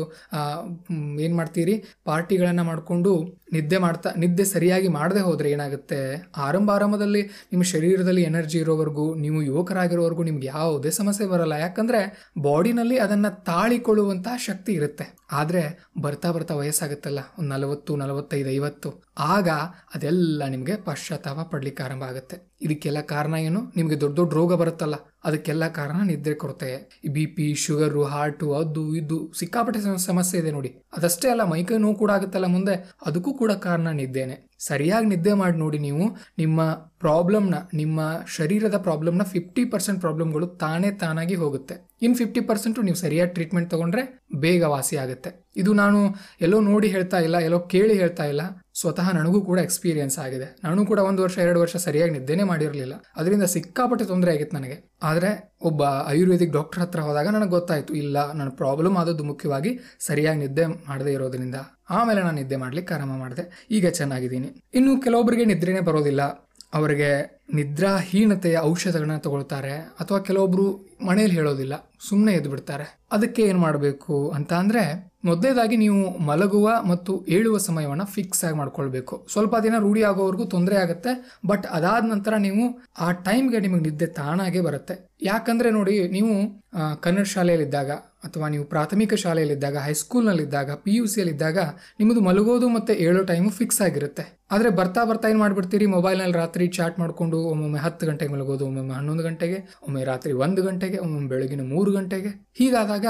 ಏನು 1.25 1.35
ಮಾಡ್ತೀರಿ? 1.37 1.75
ಪಾರ್ಟಿಗಳನ್ನು 2.05 2.65
ಮಾಡಿಕೊಂಡು 2.65 3.12
ನಿದ್ದೆ 3.53 3.79
ಮಾಡ್ತಾ, 3.79 4.11
ನಿದ್ದೆ 4.17 4.45
ಸರಿಯಾಗಿ 4.45 4.89
ಮಾಡದೆ 4.89 5.21
ಹೋದರೆ 5.21 5.50
ಏನಾಗುತ್ತೆ? 5.50 6.00
ಆರಂಭ 6.37 6.71
ಆರಂಭದಲ್ಲಿ 6.71 7.23
ನಿಮ್ಮ 7.23 7.62
ಶರೀರದಲ್ಲಿ 7.62 8.23
ಎನರ್ಜಿ 8.23 8.59
ಇರೋವರೆಗೂ, 8.59 9.15
ನೀವು 9.15 9.43
ಯುವಕರಾಗಿರೋವರೆಗೂ 9.43 10.23
ನಿಮ್ಗೆ 10.23 10.47
ಯಾವುದೇ 10.47 10.91
ಸಮಸ್ಯೆ 10.91 11.27
ಬರಲ್ಲ. 11.27 11.53
ಯಾಕಂದರೆ 11.67 12.00
ಬಾಡಿನಲ್ಲಿ 12.43 12.99
ಅದನ್ನು 12.99 13.45
ತಾಳಿಕೊಳ್ಳುವಂತಹ 13.45 14.37
ಶಕ್ತಿ 14.49 14.73
ಇರುತ್ತೆ. 14.73 15.06
ಆದರೆ 15.33 15.62
ಬರ್ತಾ 16.03 16.29
ಬರ್ತಾ 16.33 16.55
ವಯಸ್ಸಾಗುತ್ತಲ್ಲ. 16.55 17.21
ಒಂದು 17.39 17.50
ನಲವತ್ತು, 17.55 17.97
ನಲವತ್ತೈದು, 17.97 18.50
ಐವತ್ತು. 18.50 18.91
ಆಗ 19.35 19.49
ಅದೆಲ್ಲ 19.94 20.43
ನಿಮಗೆ 20.55 20.75
ಪಶ್ಚಾತ್ತಾಪ 20.87 21.41
ಪಡ್ಲಿಕ್ಕೆ 21.53 21.82
ಆರಂಭ 21.87 22.05
ಆಗುತ್ತೆ. 22.11 22.37
ಇದಕ್ಕೆಲ್ಲ 22.67 23.00
ಕಾರಣ 23.12 23.35
ಏನು? 23.49 23.61
ನಿಮಗೆ 23.79 23.97
ದೊಡ್ಡ 24.03 24.15
ದೊಡ್ಡ 24.19 24.32
ರೋಗ 24.38 24.53
ಬರುತ್ತಲ್ಲ, 24.61 24.97
ಅದಕ್ಕೆಲ್ಲ 25.29 25.65
ಕಾರಣ 25.79 25.99
ನಿದ್ರೆ 26.11 26.35
ಕೊರತೆ. 26.43 26.69
ಬಿ 27.15 27.25
ಪಿ 27.37 27.47
ಶುಗರು 27.65 28.03
ಹಾರ್ಟು 28.12 28.47
ಅದು 28.61 28.85
ಇದು 29.00 29.17
ಸಿಕ್ಕಾಪಟ್ಟೆ 29.41 29.81
ಸಮಸ್ಯೆ 30.09 30.37
ಇದೆ 30.43 30.50
ನೋಡಿ. 30.56 30.70
ಅದಷ್ಟೇ 30.99 31.29
ಅಲ್ಲ 31.35 31.44
ಮೈಕೈ 31.53 31.79
ನೋವು 31.85 31.97
ಕೂಡ 32.03 32.11
ಆಗುತ್ತಲ್ಲ 32.19 32.49
ಮುಂದೆ. 32.56 32.75
ಅದಕ್ಕೂ 33.09 33.32
ಕೂಡ 33.41 33.53
ಕಾರಣ 33.67 33.88
ನಿದ್ದೇನೆ. 34.03 34.37
ಸರಿಯಾಗಿ 34.69 35.06
ನಿದ್ದೆ 35.12 35.32
ಮಾಡಿ 35.41 35.56
ನೋಡಿ 35.64 35.79
ನೀವು, 35.88 36.05
ನಿಮ್ಮ 36.43 36.61
ಪ್ರಾಬ್ಲಮ್ನ 37.05 37.56
ನಿಮ್ಮ 37.81 38.00
ಶರೀರದ 38.37 38.76
ಪ್ರಾಬ್ಲಮ್ನ 38.87 39.25
ಫಿಫ್ಟಿ 39.35 39.64
ಪರ್ಸೆಂಟ್ 39.73 40.00
ಪ್ರಾಬ್ಲಮ್ಗಳು 40.05 40.47
ತಾನೇ 40.62 40.91
ತಾನಾಗಿ 41.03 41.37
ಹೋಗುತ್ತೆ. 41.43 41.75
ಇನ್ 42.06 42.17
ಫಿಫ್ಟಿ 42.21 42.41
ಪರ್ಸೆಂಟ್ 42.49 42.79
ನೀವು 42.88 42.99
ಸರಿಯಾಗಿ 43.05 43.32
ಟ್ರೀಟ್ಮೆಂಟ್ 43.37 43.71
ತಗೊಂಡ್ರೆ 43.75 44.03
ಬೇಗ 44.44 44.62
ವಾಸಿ 44.75 44.97
ಆಗುತ್ತೆ. 45.05 45.31
ಇದು 45.62 45.71
ನಾನು 45.82 46.00
ಎಲ್ಲೋ 46.47 46.59
ನೋಡಿ 46.71 46.88
ಹೇಳ್ತಾ 46.97 47.21
ಇಲ್ಲ, 47.26 47.37
ಎಲ್ಲೋ 47.49 47.61
ಕೇಳಿ 47.75 47.94
ಹೇಳ್ತಾ 48.03 48.26
ಇಲ್ಲ. 48.32 48.43
ಸ್ವತಃ 48.81 49.13
ನನಗೂ 49.13 49.41
ಕೂಡ 49.41 49.59
ಎಕ್ಸ್ಪೀರಿಯೆನ್ಸ್ 49.59 50.19
ಆಗಿದೆ. 50.19 50.57
ನಾನು 50.65 50.87
ಕೂಡ 50.87 50.99
ಒಂದು 50.99 51.23
ವರ್ಷ, 51.23 51.39
ಎರಡು 51.39 51.61
ವರ್ಷ 51.61 51.77
ಸರಿಯಾಗಿ 51.77 52.13
ನಿದ್ದೆನೇ 52.13 52.43
ಮಾಡಿರಲಿಲ್ಲ. 52.43 52.95
ಅದರಿಂದ 53.17 53.43
ಸಿಕ್ಕಾಪಟ್ಟೆ 53.43 54.05
ತೊಂದರೆ 54.05 54.33
ಆಗಿತ್ತು 54.33 54.57
ನನಗೆ. 54.57 54.91
ಆದರೆ 55.03 55.55
ಒಬ್ಬ 55.63 55.83
ಆಯುರ್ವೇದಿಕ್ 55.83 56.53
ಡಾಕ್ಟರ್ 56.53 56.83
ಹತ್ರ 56.83 57.01
ಹೋದಾಗ 57.01 57.29
ನನಗೆ 57.29 57.49
ಗೊತ್ತಾಯಿತು, 57.49 57.95
ಇಲ್ಲ, 57.95 58.33
ನನ್ನ 58.33 58.49
ಪ್ರಾಬ್ಲಮ್ 58.49 58.97
ಆದದ್ದು 58.97 59.25
ಮುಖ್ಯವಾಗಿ 59.25 59.79
ಸರಿಯಾಗಿ 60.01 60.39
ನಿದ್ದೆ 60.39 60.67
ಮಾಡದೇ 60.67 61.13
ಇರೋದ್ರಿಂದ. 61.13 61.55
ಆಮೇಲೆ 61.91 62.23
ನಾನು 62.23 62.37
ನಿದ್ದೆ 62.37 62.57
ಮಾಡ್ಲಿಕ್ಕೆ 62.57 62.95
ಆರಾಮ 62.95 63.17
ಮಾಡಿದೆ. 63.17 63.67
ಈಗ 63.71 63.89
ಚೆನ್ನಾಗಿದ್ದೀನಿ. 63.89 64.63
ಇನ್ನು 64.75 65.01
ಕೆಲವೊಬ್ಬರಿಗೆ 65.01 65.45
ನಿದ್ರೆನೇ 65.45 65.81
ಬರೋದಿಲ್ಲ. 65.81 66.23
ಅವರಿಗೆ 66.75 67.41
ನಿದ್ರಾಹೀನತೆಯ 67.55 68.59
ಔಷಧಗಳನ್ನ 68.59 69.17
ತಗೊಳ್ತಾರೆ. 69.17 69.73
ಅಥವಾ 69.73 70.19
ಕೆಲವೊಬ್ರು 70.19 70.89
ಮನೇಲಿ 71.07 71.35
ಹೇಳೋದಿಲ್ಲ. 71.35 71.91
ಸುಮ್ಮನೆ 72.09 72.33
ಎದ್ದು 72.33 72.51
ಬಿಡ್ತಾರೆ 72.51 72.99
ಅದಕ್ಕೆ 73.13 73.43
ಏನು 73.43 73.59
ಮಾಡಬೇಕು 73.59 74.31
ಅಂತ 74.31 74.53
ಅಂದ್ರೆ 74.53 75.08
ಮೊದಲೇದಾಗಿ 75.25 75.76
ನೀವು 75.82 76.03
ಮಲಗುವ 76.26 76.67
ಮತ್ತು 76.91 77.12
ಏಳುವ 77.37 77.56
ಸಮಯವನ್ನು 77.67 78.05
ಫಿಕ್ಸ್ 78.17 78.43
ಆಗಿ 78.44 78.56
ಮಾಡ್ಕೊಳ್ಬೇಕು. 78.56 79.15
ಸ್ವಲ್ಪ 79.32 79.55
ದಿನ 79.65 79.79
ರೂಢಿ 79.85 80.03
ಆಗೋವರೆಗೂ 80.11 80.44
ತೊಂದರೆ 80.55 80.76
ಆಗುತ್ತೆ 80.82 81.12
ಬಟ್ 81.50 81.67
ಅದಾದ 81.76 82.05
ನಂತರ 82.12 82.35
ನೀವು 82.47 82.65
ಆ 83.06 83.09
ಟೈಮ್ಗೆ 83.26 83.61
ನಿಮಗೆ 83.65 83.85
ನಿದ್ದೆ 83.88 84.09
ತಾನಾಗೆ 84.20 84.61
ಬರುತ್ತೆ. 84.69 84.97
ಯಾಕಂದ್ರೆ 85.23 85.70
ನೋಡಿ, 85.79 85.97
ನೀವು 86.17 86.35
ಕನ್ನಡ 87.05 87.26
ಶಾಲೆಯಲ್ಲಿದ್ದಾಗ 87.35 87.91
ಅಥವಾ 88.25 88.49
ನೀವು 88.49 88.65
ಪ್ರಾಥಮಿಕ 88.65 89.15
ಶಾಲೆಯಲ್ಲಿದ್ದಾಗ 89.15 89.76
ಹೈಸ್ಕೂಲ್ನಲ್ಲಿದ್ದಾಗ 89.76 90.70
ಪಿ 90.70 90.97
ಯು 90.97 91.06
ಸಿಯಲ್ಲಿದ್ದಾಗ 91.06 91.59
ನಿಮ್ಮದು 92.00 92.20
ಮಲಗೋದು 92.20 92.69
ಮತ್ತು 92.69 92.93
ಏಳೋ 92.93 93.23
ಟೈಮು 93.23 93.50
ಫಿಕ್ಸ್ 93.50 93.81
ಆಗಿರುತ್ತೆ. 93.81 94.38
ಆದರೆ 94.50 94.69
ಬರ್ತಾ 94.70 95.05
ಬರ್ತಾ 95.05 95.29
ಏನು 95.29 95.38
ಮಾಡಿಬಿಡ್ತೀರಿ? 95.38 95.87
ಮೊಬೈಲ್ನಲ್ಲಿ 95.87 96.32
ರಾತ್ರಿ 96.32 96.69
ಚಾಟ್ 96.69 96.99
ಮಾಡಿಕೊಂಡು 96.99 97.38
ಒಮ್ಮೊಮ್ಮೆ 97.44 97.79
ಹತ್ತು 97.79 98.06
ಗಂಟೆಗೆ 98.06 98.32
ಮಲಗೋದು, 98.32 98.67
ಒಮ್ಮೊಮ್ಮೆ 98.67 98.94
ಹನ್ನೊಂದು 98.94 99.23
ಗಂಟೆಗೆ 99.23 99.69
ಒಮ್ಮೆ 99.82 100.05
ರಾತ್ರಿ 100.05 100.32
ಒಂದು 100.32 100.62
ಗಂಟೆಗೆ, 100.62 100.99
ಒಮ್ಮೊಮ್ಮೆ 100.99 101.29
ಬೆಳಗಿನ 101.29 101.61
ಮೂರು 101.61 101.93
ಗಂಟೆಗೆ. 101.93 102.29
ಹೀಗಾದಾಗ 102.29 103.06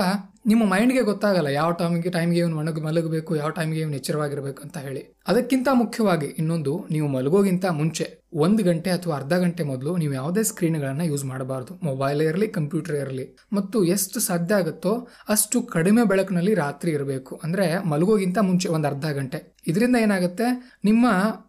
ನಿಮ್ಮ 0.46 0.74
ಮೈಂಡ್ಗೆ 0.74 1.00
ಗೊತ್ತಾಗಲ್ಲ 1.00 1.46
ಯಾವ 1.46 1.72
ಟೈಮ್ಗೆ 1.72 2.10
ಟೈಮ್ಗೆ 2.10 2.38
ಇವನು 2.38 2.56
ಮಲಗ, 2.56 2.78
ಮಲಗಬೇಕು, 2.84 3.36
ಯಾವ 3.36 3.48
ಟೈಮ್ಗೆ 3.48 3.80
ಇವನು 3.80 3.94
ಎಚ್ಚರವಾಗಿರಬೇಕು 3.94 4.62
ಅಂತ 4.62 4.78
ಹೇಳಿ. 4.78 5.16
ಅದಕ್ಕಿಂತ 5.28 5.68
ಮುಖ್ಯವಾಗಿ 5.72 6.26
ಇನ್ನೊಂದು, 6.26 6.86
ನೀವು 6.90 7.08
ಮಲಗೋಗಿಂತ 7.08 7.66
ಮುಂಚೆ 7.66 8.17
ಒಂದು 8.32 8.64
ಗಂಟೆ 8.64 8.90
ಅಥವಾ 8.90 9.16
ಅರ್ಧ 9.16 9.32
ಗಂಟೆ 9.32 9.62
ಮೊದಲು 9.64 9.96
ನೀವು 9.96 10.12
ಯಾವುದೇ 10.12 10.42
ಸ್ಕ್ರೀನ್ಗಳನ್ನು 10.42 11.04
ಯೂಸ್ 11.04 11.24
ಮಾಡಬಾರ್ದು. 11.24 11.78
ಮೊಬೈಲ್ 11.82 12.22
ಇರಲಿ, 12.22 12.48
ಕಂಪ್ಯೂಟರ್ 12.48 12.96
ಇರಲಿ. 12.96 13.36
ಮತ್ತು 13.52 13.84
ಎಷ್ಟು 13.84 14.20
ಸಾಧ್ಯ 14.20 14.54
ಆಗುತ್ತೋ 14.54 15.08
ಅಷ್ಟು 15.28 15.62
ಕಡಿಮೆ 15.62 16.06
ಬೆಳಕಿನಲ್ಲಿ 16.06 16.54
ರಾತ್ರಿ 16.54 16.90
ಇರಬೇಕು. 16.90 17.40
ಅಂದರೆ 17.44 17.84
ಮಲಗೋಗಿಂತ 17.84 18.38
ಮುಂಚೆ 18.38 18.68
ಒಂದು 18.68 18.88
ಅರ್ಧ 18.88 19.06
ಗಂಟೆ. 19.06 19.56
ಇದರಿಂದ 19.66 19.96
ಏನಾಗುತ್ತೆ? 19.96 20.76
ನಿಮ್ಮ 20.84 21.06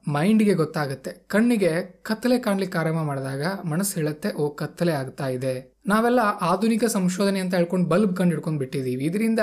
ಮೈಂಡ್ಗೆ 0.07 0.53
ಗೊತ್ತಾಗುತ್ತೆ. 0.53 1.12
ಕಣ್ಣಿಗೆ 1.27 2.00
ಕತ್ತಲೆ 2.01 2.39
ಕಾಣಲಿಕ್ಕೆ 2.39 2.77
ಆರಂಭ 2.77 3.01
ಮಾಡಿದಾಗ 3.01 3.43
ಮನಸ್ಸು 3.65 3.95
ಹೇಳುತ್ತೆ, 3.95 4.33
ಓ 4.33 4.53
ಕತ್ತಲೆ 4.53 4.91
ಆಗ್ತಾ 4.91 5.27
ಇದೆ. 5.27 5.68
ನಾವೆಲ್ಲ 5.86 6.19
ಆಧುನಿಕ 6.41 6.86
ಸಂಶೋಧನೆ 6.86 7.39
ಅಂತ 7.39 7.53
ಹೇಳ್ಕೊಂಡು 7.55 7.89
ಬಲ್ಬ್ 7.89 8.15
ಕಂಡು 8.15 8.29
ಹಿಡ್ಕೊಂಡು 8.29 8.59
ಬಿಟ್ಟಿದ್ದೀವಿ. 8.59 9.03
ಇದರಿಂದ 9.05 9.39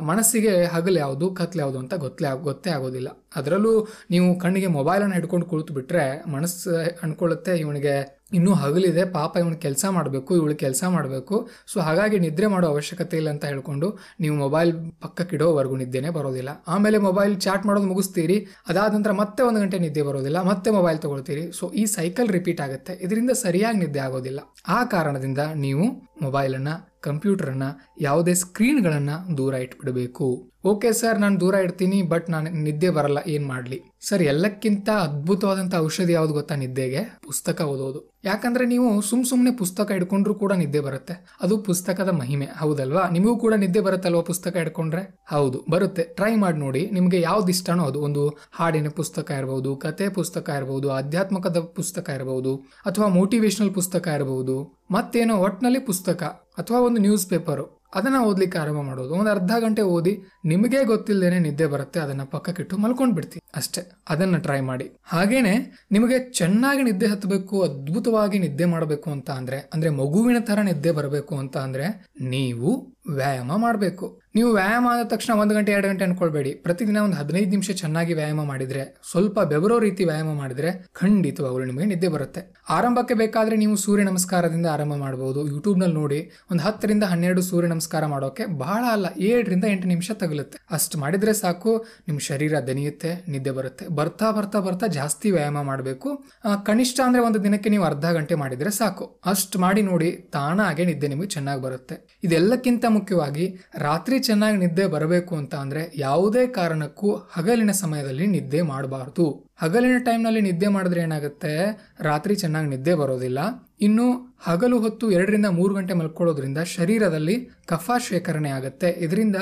ಮನಸ್ಸಿಗೆ 0.00 0.64
ಹಗಲು 0.64 0.98
ಯಾವುದು, 0.98 1.34
ಕತ್ಲೆ 1.34 1.60
ಯಾವುದು 1.60 1.78
ಅಂತ 1.78 1.94
ಗೊತ್ತಲೇ 1.94 2.42
ಗೊತ್ತೇ 2.42 2.70
ಆಗೋದಿಲ್ಲ. 2.70 3.08
ಅದರಲ್ಲೂ 3.36 3.88
ನೀವು 4.10 4.38
ಕಣ್ಣಿಗೆ 4.38 4.66
ಮೊಬೈಲನ್ನು 4.66 5.14
ಹಿಡ್ಕೊಂಡು 5.14 5.46
ಕುಳಿತು 5.46 5.74
ಬಿಟ್ರೆ 5.74 6.30
ಮನಸ್ಸು 6.30 6.74
ಅಂದ್ಕೊಳ್ಳುತ್ತೆ 7.02 7.56
ಇವನಿಗೆ 7.56 8.17
ಇನ್ನೂ 8.32 8.54
ಹಗಲಿದೆ, 8.54 9.04
ಪಾಪ 9.04 9.36
ಇವನು 9.36 9.56
ಕೆಲಸ 9.56 9.84
ಮಾಡಬೇಕು, 9.90 10.36
ಇವಳು 10.36 10.54
ಕೆಲಸ 10.54 10.84
ಮಾಡಬೇಕು. 10.84 11.48
ಸೊ 11.66 11.80
ಹಾಗಾಗಿ 11.80 12.18
ನಿದ್ರೆ 12.18 12.46
ಮಾಡೋ 12.46 12.66
ಅವಶ್ಯಕತೆ 12.66 13.16
ಇಲ್ಲ 13.16 13.30
ಅಂತ 13.30 13.44
ಹೇಳ್ಕೊಂಡು 13.44 13.98
ನೀವು 14.20 14.36
ಮೊಬೈಲ್ 14.36 14.72
ಪಕ್ಕಕ್ಕಿಡೋವರೆಗೂ 15.00 15.76
ನಿದ್ದೆನೇ 15.76 16.10
ಬರೋದಿಲ್ಲ. 16.10 16.64
ಆಮೇಲೆ 16.68 16.98
ಮೊಬೈಲ್ 16.98 17.40
ಚಾಟ್ 17.40 17.66
ಮಾಡೋದು 17.66 17.86
ಮುಗಿಸ್ತೀರಿ, 17.86 18.46
ಅದಾದ 18.68 18.94
ನಂತರ 18.94 19.12
ಮತ್ತೆ 19.12 19.42
ಒಂದು 19.42 19.60
ಗಂಟೆ 19.60 19.78
ನಿದ್ದೆ 19.78 20.02
ಬರೋದಿಲ್ಲ, 20.02 20.42
ಮತ್ತೆ 20.42 20.70
ಮೊಬೈಲ್ 20.70 20.98
ತಗೊಳ್ತೀರಿ. 20.98 21.52
ಸೊ 21.52 21.70
ಈ 21.70 21.86
ಸೈಕಲ್ 21.86 22.28
ರಿಪೀಟ್ 22.28 22.60
ಆಗುತ್ತೆ. 22.60 22.94
ಇದರಿಂದ 23.06 23.30
ಸರಿಯಾಗಿ 23.30 23.78
ನಿದ್ದೆ 23.78 23.98
ಆಗೋದಿಲ್ಲ. 23.98 24.40
ಆ 24.68 24.84
ಕಾರಣದಿಂದ 24.84 25.38
ನೀವು 25.54 25.86
ಮೊಬೈಲನ್ನು, 26.22 26.98
ಕಂಪ್ಯೂಟರನ್ನು, 27.00 27.88
ಯಾವುದೇ 28.00 28.34
ಸ್ಕ್ರೀನ್ಗಳನ್ನು 28.34 29.36
ದೂರ 29.36 29.54
ಇಟ್ಬಿಡಬೇಕು. 29.54 30.52
ಓಕೆ 30.64 30.92
ಸರ್ 30.92 31.18
ನಾನು 31.18 31.40
ದೂರ 31.40 31.54
ಇಡ್ತೀನಿ 31.54 32.02
ಬಟ್ 32.02 32.30
ನಾನು 32.30 32.50
ನಿದ್ದೆ 32.50 32.90
ಬರಲ್ಲ, 32.90 33.18
ಏನು 33.26 33.46
ಮಾಡಲಿ? 33.46 33.78
ಸರ್ 34.00 34.22
ಎಲ್ಲಕ್ಕಿಂತ 34.22 34.88
ಅದ್ಭುತವಾದಂಥ 34.88 35.74
ಔಷಧಿ 35.74 36.12
ಯಾವ್ದು 36.12 36.32
ಗೊತ್ತಾ 36.32 36.54
ನಿದ್ದೆಗೆ? 36.54 37.02
ಪುಸ್ತಕ 37.26 37.60
ಓದೋದು. 37.60 38.00
ಯಾಕಂದ್ರೆ 38.24 38.66
ನೀವು 38.66 39.00
ಸುಮ್ 39.00 39.24
ಸುಮ್ಮನೆ 39.24 39.56
ಪುಸ್ತಕ 39.56 39.90
ಹಿಡ್ಕೊಂಡ್ರು 39.90 40.34
ಕೂಡ 40.34 40.52
ನಿದ್ದೆ 40.52 40.80
ಬರುತ್ತೆ. 40.80 41.36
ಅದು 41.42 41.58
ಪುಸ್ತಕದ 41.58 42.08
ಮಹಿಮೆ. 42.08 42.44
ಹೌದಲ್ವಾ? 42.44 43.08
ನಿಮಗೂ 43.08 43.36
ಕೂಡ 43.36 43.54
ನಿದ್ದೆ 43.54 43.80
ಬರುತ್ತಲ್ವಾ 43.80 44.22
ಪುಸ್ತಕ 44.22 44.56
ಹಿಡ್ಕೊಂಡ್ರೆ? 44.56 45.18
ಹೌದು, 45.30 45.64
ಬರುತ್ತೆ. 45.70 46.02
ಟ್ರೈ 46.02 46.34
ಮಾಡಿ 46.34 46.58
ನೋಡಿ. 46.58 46.90
ನಿಮಗೆ 46.92 47.20
ಯಾವ್ದು 47.20 47.48
ಇಷ್ಟನೋ 47.48 47.84
ಅದು. 47.84 48.00
ಒಂದು 48.00 48.38
ಹಾಡಿನ 48.52 48.88
ಪುಸ್ತಕ 48.88 49.30
ಇರಬಹುದು 49.30 49.76
ಕತೆ 49.76 50.08
ಪುಸ್ತಕ 50.08 50.48
ಇರಬಹುದು 50.48 50.90
ಆಧ್ಯಾತ್ಮಕದ 50.90 51.58
ಪುಸ್ತಕ 51.58 52.08
ಇರಬಹುದು 52.08 52.56
ಅಥವಾ 52.86 53.06
ಮೋಟಿವೇಶನಲ್ 53.06 53.74
ಪುಸ್ತಕ 53.74 54.06
ಇರಬಹುದು 54.08 54.78
ಮತ್ತೇನೋ 54.90 55.36
ಒಟ್ನಲ್ಲಿ 55.36 55.78
ಪುಸ್ತಕ, 55.78 56.22
ಅಥವಾ 56.58 56.80
ಒಂದು 56.80 57.00
ನ್ಯೂಸ್ 57.00 57.30
ಪೇಪರು 57.30 57.77
ಅದನ್ನ 57.92 58.18
ಓದ್ಲಿಕ್ಕೆ 58.28 58.58
ಆರಂಭ 58.62 58.80
ಮಾಡೋದು. 58.88 59.12
ಒಂದು 59.18 59.30
ಅರ್ಧ 59.34 59.52
ಗಂಟೆ 59.64 59.82
ಓದಿ 59.94 60.12
ನಿಮಗೆ 60.52 60.80
ಗೊತ್ತಿಲ್ಲದೇನೆ 60.90 61.38
ನಿದ್ದೆ 61.46 61.66
ಬರುತ್ತೆ, 61.74 61.98
ಅದನ್ನು 62.04 62.26
ಪಕ್ಕಕ್ಕಿಟ್ಟು 62.34 62.76
ಮಲ್ಕೊಂಡು 62.84 63.14
ಬಿಡ್ತೀವಿ 63.18 63.42
ಅಷ್ಟೇ. 63.60 63.82
ಅದನ್ನು 64.12 64.38
ಟ್ರೈ 64.46 64.60
ಮಾಡಿ. 64.70 64.86
ಹಾಗೇನೆ 65.12 65.54
ನಿಮಗೆ 65.96 66.18
ಚೆನ್ನಾಗಿ 66.40 66.82
ನಿದ್ದೆ 66.88 67.08
ಹತ್ತಬೇಕು 67.12 67.56
ಅದ್ಭುತವಾಗಿ 67.68 68.38
ನಿದ್ದೆ 68.44 68.68
ಮಾಡಬೇಕು 68.74 69.08
ಅಂತ 69.16 69.30
ಅಂದರೆ 69.40 69.60
ಅಂದರೆ 69.74 69.90
ಮಗುವಿನ 70.02 70.40
ಥರ 70.50 70.58
ನಿದ್ದೆ 70.70 70.92
ಬರಬೇಕು 70.98 71.36
ಅಂತ 71.42 71.56
ಅಂದರೆ, 71.66 71.88
ನೀವು 72.34 72.70
ವ್ಯಾಯಾಮ 73.18 73.52
ಮಾಡಬೇಕು. 73.56 74.06
ನೀವು 74.34 74.52
ವ್ಯಾಯಾಮ 74.52 74.86
ಆದ 74.90 75.06
ತಕ್ಷಣ 75.06 75.32
ಒಂದು 75.38 75.54
ಗಂಟೆ, 75.54 75.72
ಎರಡು 75.72 75.88
ಗಂಟೆ 75.88 76.04
ಅನ್ಕೊಳ್ಬೇಡಿ. 76.04 76.50
ಪ್ರತಿದಿನ 76.50 76.96
ಒಂದು 76.96 77.16
ಹದಿನೈದು 77.16 77.50
ನಿಮಿಷ 77.50 77.70
ಚೆನ್ನಾಗಿ 77.70 78.14
ವ್ಯಾಯಾಮ 78.14 78.44
ಮಾಡಿದ್ರೆ, 78.44 79.00
ಸ್ವಲ್ಪ 79.10 79.40
ಬೆವರೋ 79.40 79.78
ರೀತಿ 79.78 80.04
ವ್ಯಾಯಾಮ 80.04 80.32
ಮಾಡಿದ್ರೆ 80.32 80.86
ಖಂಡಿತವಾಗಲು 80.92 81.64
ನಿಮಗೆ 81.64 81.84
ನಿದ್ದೆ 81.84 82.08
ಬರುತ್ತೆ. 82.08 82.40
ಆರಂಭಕ್ಕೆ 82.68 83.14
ಬೇಕಾದ್ರೆ 83.14 83.56
ನೀವು 83.56 83.76
ಸೂರ್ಯ 83.76 84.04
ನಮಸ್ಕಾರದಿಂದ 84.04 84.66
ಆರಂಭ 84.66 84.94
ಮಾಡಬಹುದು 84.94 85.48
ಯೂಟ್ಯೂಬ್ನಲ್ಲಿ 85.48 85.94
ನೋಡಿ, 85.94 86.30
ಒಂದು 86.50 86.62
ಹತ್ತರಿಂದ 86.62 87.02
ಹನ್ನೆರಡು 87.02 87.42
ಸೂರ್ಯ 87.42 87.68
ನಮಸ್ಕಾರ 87.68 88.06
ಮಾಡೋಕೆ 88.06 88.46
ಬಹಳ 88.46 88.84
ಅಲ್ಲ, 88.92 89.06
ಏಳರಿಂದ 89.18 89.64
ಎಂಟು 89.64 89.88
ನಿಮಿಷ 89.88 90.10
ತಗಲುತ್ತೆ. 90.10 90.58
ಅಷ್ಟು 90.70 90.98
ಮಾಡಿದ್ರೆ 90.98 91.32
ಸಾಕು, 91.32 91.78
ನಿಮ್ಮ 91.78 92.20
ಶರೀರ 92.20 92.60
ದನಿಯುತ್ತೆ 92.60 93.24
ನಿದ್ದೆ 93.28 93.50
ಬರುತ್ತೆ. 93.50 93.88
ಬರ್ತಾ 93.88 94.30
ಬರ್ತಾ 94.30 94.60
ಬರ್ತಾ 94.60 94.86
ಜಾಸ್ತಿ 94.86 95.30
ವ್ಯಾಯಾಮ 95.30 95.62
ಮಾಡಬೇಕು. 95.62 96.24
ಕನಿಷ್ಠ 96.66 97.00
ಅಂದ್ರೆ 97.00 97.22
ಒಂದು 97.22 97.44
ದಿನಕ್ಕೆ 97.44 97.70
ನೀವು 97.70 97.84
ಅರ್ಧ 97.84 98.04
ಗಂಟೆ 98.04 98.34
ಮಾಡಿದ್ರೆ 98.34 98.70
ಸಾಕು. 98.70 99.20
ಅಷ್ಟು 99.26 99.58
ಮಾಡಿ 99.58 99.82
ನೋಡಿ, 99.82 100.10
ತಾನಾಗೆ 100.32 100.84
ನಿದ್ದೆ 100.84 101.08
ನಿಮಗೆ 101.08 101.28
ಚೆನ್ನಾಗಿ 101.28 101.62
ಬರುತ್ತೆ. 101.62 102.18
ಇದೆಲ್ಲಕ್ಕಿಂತ 102.24 102.84
ಮುಖ್ಯವಾಗಿ 102.88 103.56
ರಾತ್ರಿ 103.78 104.17
ಚೆನ್ನಾಗಿ 104.18 104.56
ನಿದ್ದೆ 104.56 104.86
ಬರಬೇಕು 104.86 105.36
ಅಂತ 105.36 105.54
ಅಂದರೆ 105.54 105.92
ಯಾವುದೇ 105.96 106.46
ಕಾರಣಕ್ಕೂ 106.46 107.14
ಹಗಲಿನ 107.14 107.70
ಸಮಯದಲ್ಲಿ 107.70 108.26
ನಿದ್ದೆ 108.26 108.62
ಮಾಡಬಾರ್ದು. 108.62 109.47
ಹಗಲಿನ 109.62 109.98
ಟೈಮ್ನಲ್ಲಿ 109.98 110.40
ನಿದ್ದೆ 110.40 110.68
ಮಾಡಿದ್ರೆ 110.68 111.00
ಏನಾಗುತ್ತೆ? 111.00 111.52
ರಾತ್ರಿ 112.00 112.34
ಚೆನ್ನಾಗಿ 112.34 112.68
ನಿದ್ದೆ 112.68 112.94
ಬರೋದಿಲ್ಲ. 112.94 113.38
ಇನ್ನು 113.80 114.36
ಹಗಲು 114.44 114.78
ಹೊತ್ತು 114.78 115.10
ಎರಡರಿಂದ 115.10 115.46
ಮೂರು 115.46 115.74
ಗಂಟೆ 115.74 115.94
ಮಲ್ಕೊಳ್ಳೋದ್ರಿಂದ 115.94 116.58
ಶರೀರದಲ್ಲಿ 116.58 117.48
ಕಫ 117.66 117.90
ಶೇಖರಣೆ 118.08 118.50
ಆಗುತ್ತೆ. 118.50 118.90
ಇದರಿಂದ 118.90 119.36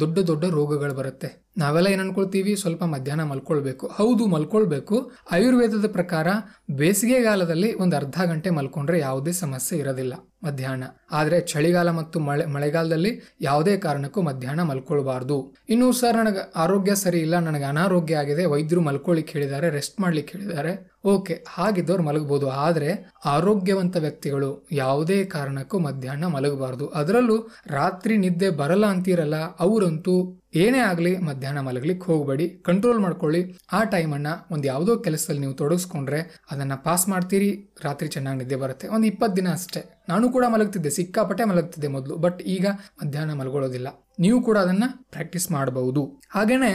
ದೊಡ್ಡ 0.00 0.18
ದೊಡ್ಡ 0.18 0.44
ರೋಗಗಳು 0.44 0.94
ಬರುತ್ತೆ. 0.94 1.42
ನಾವೆಲ್ಲ 1.58 1.88
ಏನು 1.88 2.02
ಅನ್ಕೊಳ್ತೀವಿ? 2.02 2.56
ಸ್ವಲ್ಪ 2.56 2.84
ಮಧ್ಯಾಹ್ನ 2.84 3.22
ಮಲ್ಕೊಳ್ಬೇಕು. 3.22 3.86
ಹೌದು, 3.86 4.26
ಮಲ್ಕೊಳ್ಬೇಕು. 4.26 5.12
ಆಯುರ್ವೇದದ 5.32 5.88
ಪ್ರಕಾರ 5.92 6.26
ಬೇಸಿಗೆಗಾಲದಲ್ಲಿ 6.70 7.74
ಒಂದು 7.74 7.96
ಅರ್ಧ 7.96 8.20
ಗಂಟೆ 8.24 8.50
ಮಲ್ಕೊಂಡ್ರೆ 8.50 8.98
ಯಾವುದೇ 8.98 9.32
ಸಮಸ್ಯೆ 9.32 9.78
ಇರೋದಿಲ್ಲ 9.78 10.14
ಮಧ್ಯಾಹ್ನ. 10.44 10.84
ಆದರೆ 11.12 11.40
ಚಳಿಗಾಲ 11.40 11.90
ಮತ್ತು 11.90 12.20
ಮಳೆ, 12.20 12.46
ಮಳೆಗಾಲದಲ್ಲಿ 12.46 13.36
ಯಾವುದೇ 13.40 13.76
ಕಾರಣಕ್ಕೂ 13.76 14.22
ಮಧ್ಯಾಹ್ನ 14.22 14.62
ಮಲ್ಕೊಳ್ಬಾರ್ದು. 14.62 15.54
ಇನ್ನು 15.68 15.92
ಸರ್, 15.92 16.16
ನನಗೆ 16.16 16.52
ಆರೋಗ್ಯ 16.56 16.94
ಸರಿ 16.94 17.20
ಇಲ್ಲ. 17.20 17.38
ನನಗೆ 17.38 17.64
ಅನಾರೋಗ್ಯ 17.64 18.14
ಆಗಿದೆ. 18.14 18.44
ವೈದ್ಯರು 18.44 18.80
ಮಲ್ಕೊಳ್ಳಿಕ್ಕೆ 18.80 19.38
ಹೇಳಿದ್ದಾರೆ 19.38 19.61
ರೆಸ್ಟ್ 19.68 20.00
ಮಾಡ್ಲಿಕ್ಕೆ 20.00 20.38
ಹೇಳಿದ್ದಾರೆ. 20.38 20.92
ಓಕೆ 21.04 21.44
ಹಾಗಿದ್ದವ್ರು 21.48 22.02
ಮಲಗಬಹುದು 22.02 22.48
ಆದರೆ 22.48 23.12
ಆರೋಗ್ಯವಂತ 23.24 23.96
ವ್ಯಕ್ತಿಗಳು 23.96 24.68
ಯಾವುದೇ 24.72 25.24
ಕಾರಣಕ್ಕೂ 25.24 25.78
ಮಧ್ಯಾಹ್ನ 25.78 26.26
ಮಲಗಬಾರ್ದು. 26.26 26.88
ಅದರಲ್ಲೂ 26.88 27.48
ರಾತ್ರಿ 27.66 28.16
ನಿದ್ದೆ 28.16 28.50
ಬರಲ್ಲ 28.50 28.86
ಅಂತೀರಲ್ಲ, 28.86 29.34
ಅವರಂತೂ 29.60 30.42
ಏನೇ 30.54 30.78
ಆಗಲಿ 30.78 31.16
ಮಧ್ಯಾಹ್ನ 31.16 31.60
ಮಲಗಲಿಕ್ಕೆ 31.60 32.12
ಹೋಗಬೇಡಿ. 32.12 32.48
ಕಂಟ್ರೋಲ್ 32.48 33.00
ಮಾಡ್ಕೊಳ್ಳಿ. 33.00 33.56
ಆ 33.72 33.84
ಟೈಮನ್ನ 33.84 34.26
ಒಂದು 34.50 34.66
ಯಾವುದೋ 34.68 34.96
ಕೆಲಸದಲ್ಲಿ 34.96 35.40
ನೀವು 35.40 35.54
ತೊಡಗಿಸ್ಕೊಂಡ್ರೆ 35.54 36.40
ಅದನ್ನ 36.50 36.72
ಪಾಸ್ 36.74 37.08
ಮಾಡ್ತೀರಿ, 37.08 37.74
ರಾತ್ರಿ 37.84 38.08
ಚೆನ್ನಾಗಿ 38.08 38.38
ನಿದ್ದೆ 38.38 38.56
ಬರುತ್ತೆ. 38.56 38.88
ಒಂದು 38.88 39.06
ಇಪ್ಪತ್ತು 39.06 39.36
ದಿನ 39.36 39.48
ಅಷ್ಟೇ. 39.52 40.01
ನಾನು 40.08 40.26
ಕೂಡ 40.28 40.44
ಮಲಗ್ತಿದ್ದೆ, 40.48 40.90
ಸಿಕ್ಕಾಪಟ್ಟೆ 40.90 41.44
ಮಲಗ್ತಿದ್ದೆ 41.44 41.88
ಮೊದಲು 41.88 42.14
ಬಟ್ 42.16 42.40
ಈಗ 42.42 42.66
ಮಧ್ಯಾಹ್ನ 43.02 43.34
ಮಲಗೊಳ್ಳೋದಿಲ್ಲ 43.40 43.88
ನೀವು 44.20 44.38
ಕೂಡ 44.42 44.56
ಅದನ್ನ 44.58 44.84
ಪ್ರಾಕ್ಟೀಸ್ 45.10 45.46
ಮಾಡಬಹುದು 45.50 46.02
ಹಾಗೇನೆ 46.30 46.70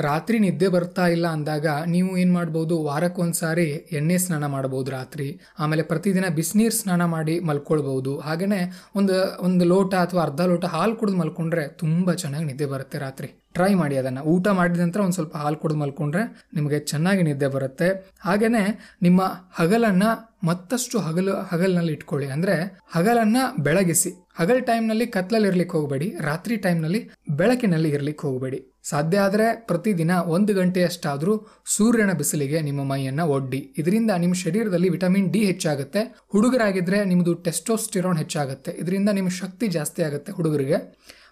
ರಾತ್ರಿ 0.00 0.38
ನಿದ್ದೆ 0.38 0.68
ಬರ್ತಾ 0.68 1.06
ಇಲ್ಲ 1.06 1.26
ಅಂದಾಗ 1.26 1.66
ನೀವು 1.86 2.10
ಏನ್ 2.16 2.32
ಮಾಡಬಹುದು 2.34 2.74
ವಾರಕ್ಕೊಂದ್ಸಾರಿ 2.84 3.66
ಎಣ್ಣೆ 3.98 4.18
ಸ್ನಾನ 4.18 4.46
ಮಾಡಬಹುದು 4.46 4.90
ರಾತ್ರಿ. 4.90 5.28
ಆಮೇಲೆ 5.58 5.82
ಪ್ರತಿದಿನ 5.82 6.28
ಬಿಸಿನೀರು 6.38 6.76
ಸ್ನಾನ 6.80 7.04
ಮಾಡಿ 7.14 7.34
ಮಲ್ಕೊಳ್ಬಹುದು 7.40 8.14
ಹಾಗೇನೆ, 8.18 8.60
ಒಂದು 8.96 9.16
ಒಂದು 9.40 9.64
ಲೋಟ 9.64 9.94
ಅಥವಾ 9.94 10.22
ಅರ್ಧ 10.22 10.40
ಲೋಟ 10.52 10.64
ಹಾಲು 10.76 10.96
ಕುಡಿದು 10.96 11.16
ಮಲ್ಕೊಂಡ್ರೆ 11.16 11.68
ತುಂಬಾ 11.82 12.14
ಚೆನ್ನಾಗಿ 12.24 12.44
ನಿದ್ದೆ 12.44 12.66
ಬರುತ್ತೆ 12.66 12.98
ರಾತ್ರಿ. 12.98 13.30
ಟ್ರೈ 13.54 13.74
ಮಾಡಿ 13.74 13.96
ಅದನ್ನು. 13.96 14.22
ಊಟ 14.24 14.48
ಮಾಡಿದ 14.48 14.80
ನಂತರ 14.80 15.00
ಒಂದು 15.00 15.12
ಸ್ವಲ್ಪ 15.12 15.36
ಹಾಲು 15.36 15.56
ಕುಡಿದು 15.56 15.78
ಮಲ್ಕೊಂಡ್ರೆ 15.78 16.22
ನಿಮಗೆ 16.54 16.78
ಚೆನ್ನಾಗಿ 16.78 17.22
ನಿದ್ದೆ 17.22 17.48
ಬರುತ್ತೆ. 17.48 17.88
ಹಾಗೆಯೇ 18.20 18.64
ನಿಮ್ಮ 19.02 19.22
ಹಗಲನ್ನು 19.56 20.10
ಮತ್ತಷ್ಟು 20.46 20.98
ಹಗಲು, 20.98 21.34
ಹಗಲಿನಲ್ಲಿ 21.50 21.92
ಇಟ್ಕೊಳ್ಳಿ. 21.92 22.26
ಅಂದರೆ 22.26 22.54
ಹಗಲನ್ನು 22.92 23.62
ಬೆಳಗಿಸಿ. 23.62 24.10
ಹಗಲ್ 24.38 24.66
ಟೈಮ್ನಲ್ಲಿ 24.66 25.06
ಕತ್ಲಲ್ಲಿ 25.06 25.48
ಇರಲಿಕ್ಕೆ 25.48 25.76
ಹೋಗಬೇಡಿ. 25.76 26.16
ರಾತ್ರಿ 26.20 26.56
ಟೈಮ್ನಲ್ಲಿ 26.56 27.00
ಬೆಳಕಿನಲ್ಲಿ 27.30 27.90
ಇರಲಿಕ್ಕೆ 27.90 28.26
ಹೋಗಬೇಡಿ. 28.26 28.58
ಸಾಧ್ಯ 28.82 29.18
ಆದರೆ 29.18 29.46
ಪ್ರತಿದಿನ 29.66 30.10
ಒಂದು 30.10 30.54
ಗಂಟೆಯಷ್ಟಾದರೂ 30.54 31.34
ಸೂರ್ಯನ 31.76 32.12
ಬಿಸಿಲಿಗೆ 32.12 32.60
ನಿಮ್ಮ 32.60 32.84
ಮೈಯನ್ನು 32.84 33.26
ಒಡ್ಡಿ. 33.26 33.74
ಇದರಿಂದ 33.78 34.10
ನಿಮ್ಮ 34.10 34.34
ಶರೀರದಲ್ಲಿ 34.34 34.88
ವಿಟಮಿನ್ 34.88 35.32
ಡಿ 35.32 35.44
ಹೆಚ್ಚಾಗುತ್ತೆ. 35.44 36.02
ಹುಡುಗರಾಗಿದ್ದರೆ 36.32 37.04
ನಿಮ್ಮದು 37.04 37.34
ಟೆಸ್ಟೋಸ್ಟಿರೋನ್ 37.34 38.18
ಹೆಚ್ಚಾಗುತ್ತೆ. 38.18 38.72
ಇದರಿಂದ 38.72 39.08
ನಿಮ್ಮ 39.08 39.28
ಶಕ್ತಿ 39.28 39.68
ಜಾಸ್ತಿ 39.68 40.02
ಆಗುತ್ತೆ 40.02 40.32
ಹುಡುಗರಿಗೆ. 40.32 40.80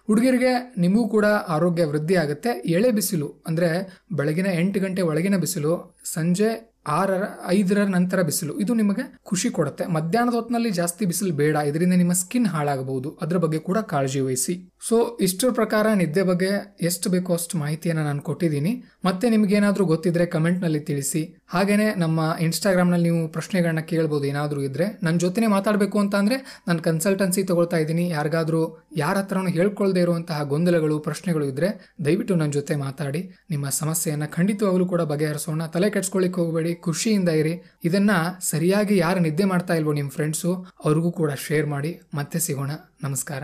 ಹುಡುಗರಿಗೆ 0.09 0.51
ನಿಮಗೂ 0.77 1.07
ಕೂಡ 1.07 1.25
ಆರೋಗ್ಯ 1.47 1.83
ವೃದ್ಧಿ 1.85 2.15
ಆಗುತ್ತೆ 2.15 2.49
ಎಳೆ 2.69 2.91
ಬಿಸಿಲು 2.91 3.27
ಅಂದರೆ 3.47 3.69
ಬೆಳಗಿನ 4.11 4.47
ಎಂಟು 4.53 4.79
ಗಂಟೆ 4.79 5.01
ಒಳಗಿನ 5.01 5.37
ಬಿಸಿಲು, 5.37 5.73
ಸಂಜೆ 6.05 6.49
ಆರರ, 6.87 7.23
ಐದರ 7.47 7.77
ನಂತರ 7.79 8.21
ಬಿಸಿಲು. 8.21 8.59
ಇದು 8.59 8.73
ನಿಮಗೆ 8.73 9.19
ಖುಷಿ 9.23 9.49
ಕೊಡುತ್ತೆ. 9.49 9.85
ಮಧ್ಯಾಹ್ನದ 9.85 10.33
ಹೊತ್ತಿನಲ್ಲಿ 10.33 10.69
ಜಾಸ್ತಿ 10.69 11.05
ಬಿಸಿಲು 11.05 11.33
ಬೇಡ. 11.33 11.55
ಇದರಿಂದ 11.55 11.93
ನಿಮ್ಮ 11.93 12.13
ಸ್ಕಿನ್ 12.13 12.47
ಹಾಳಾಗಬಹುದು. 12.47 13.19
ಅದರ 13.21 13.37
ಬಗ್ಗೆ 13.37 13.59
ಕೂಡ 13.59 13.77
ಕಾಳಜಿ 13.77 14.19
ವಹಿಸಿ. 14.19 14.69
ಸೊ 14.87 15.17
ಇಷ್ಟರ 15.21 15.47
ಪ್ರಕಾರ 15.51 15.87
ನಿದ್ದೆ 15.95 16.23
ಬಗ್ಗೆ 16.23 16.77
ಎಷ್ಟು 16.81 17.09
ಬೇಕೋ 17.09 17.33
ಅಷ್ಟು 17.33 17.57
ಮಾಹಿತಿಯನ್ನು 17.57 18.03
ನಾನು 18.03 18.21
ಕೊಟ್ಟಿದ್ದೀನಿ. 18.21 18.83
ಮತ್ತೆ 19.05 19.29
ನಿಮಗೇನಾದರೂ 19.29 19.85
ಗೊತ್ತಿದ್ರೆ 19.85 20.25
ಕಮೆಂಟ್ನಲ್ಲಿ 20.25 20.79
ತಿಳಿಸಿ. 20.79 21.37
ಹಾಗೇನೆ 21.47 21.95
ನಮ್ಮ 21.95 22.35
ಇನ್ಸ್ಟಾಗ್ರಾಮ್ನಲ್ಲಿ 22.39 23.09
ನೀವು 23.09 23.27
ಪ್ರಶ್ನೆಗಳನ್ನ 23.27 23.79
ಕೇಳ್ಬೋದು 23.79 24.25
ಏನಾದರೂ 24.25 24.61
ಇದ್ರೆ. 24.61 24.99
ನನ್ನ 25.03 25.17
ಜೊತೆನೆ 25.17 25.47
ಮಾತಾಡಬೇಕು 25.47 25.99
ಅಂತ 25.99 26.15
ಅಂದ್ರೆ 26.15 26.63
ನಾನು 26.67 26.79
ಕನ್ಸಲ್ಟೆನ್ಸಿ 26.79 27.43
ತಗೊಳ್ತಾ 27.43 27.77
ಇದ್ದೀನಿ. 27.77 28.09
ಯಾರಿಗಾದ್ರೂ 28.09 28.87
ಯಾರ 28.95 29.17
ಹತ್ರನೂ 29.17 29.47
ಹೇಳ್ಕೊಳ್ದೇ 29.47 29.99
ಇರುವಂತಹ 29.99 30.43
ಗೊಂದಲಗಳು, 30.43 30.99
ಪ್ರಶ್ನೆಗಳು 30.99 31.45
ಇದ್ರೆ 31.45 31.95
ದಯವಿಟ್ಟು 32.05 32.35
ನನ್ನ 32.35 32.51
ಜೊತೆ 32.51 32.75
ಮಾತಾಡಿ. 32.75 33.31
ನಿಮ್ಮ 33.49 33.69
ಸಮಸ್ಯೆಯನ್ನ 33.69 34.25
ಖಂಡಿತವಾಗಲೂ 34.25 34.85
ಕೂಡ 34.85 35.01
ಬಗೆಹರಿಸೋಣ. 35.01 35.65
ತಲೆ 35.65 35.89
ಕೆಡ್ಸ್ಕೊಳ್ಳಿಕ್ಕೆ 35.89 36.41
ಹೋಗಬೇಡಿ. 36.41 36.72
ಖುಷಿಯಿಂದ 36.73 37.29
ಇರಿ. 37.29 37.61
ಇದನ್ನ 37.83 38.11
ಸರಿಯಾಗಿ 38.41 38.97
ಯಾರು 38.97 39.19
ನಿದ್ದೆ 39.19 39.45
ಮಾಡ್ತಾ 39.45 39.73
ಇಲ್ವೋ 39.73 39.93
ನಿಮ್ಮ 39.93 40.09
ಫ್ರೆಂಡ್ಸು 40.09 40.65
ಅವ್ರಿಗೂ 40.85 41.11
ಕೂಡ 41.11 41.31
ಶೇರ್ 41.31 41.67
ಮಾಡಿ. 41.67 42.01
ಮತ್ತೆ 42.13 42.39
ಸಿಗೋಣ. 42.39 42.71
ನಮಸ್ಕಾರ. 43.03 43.43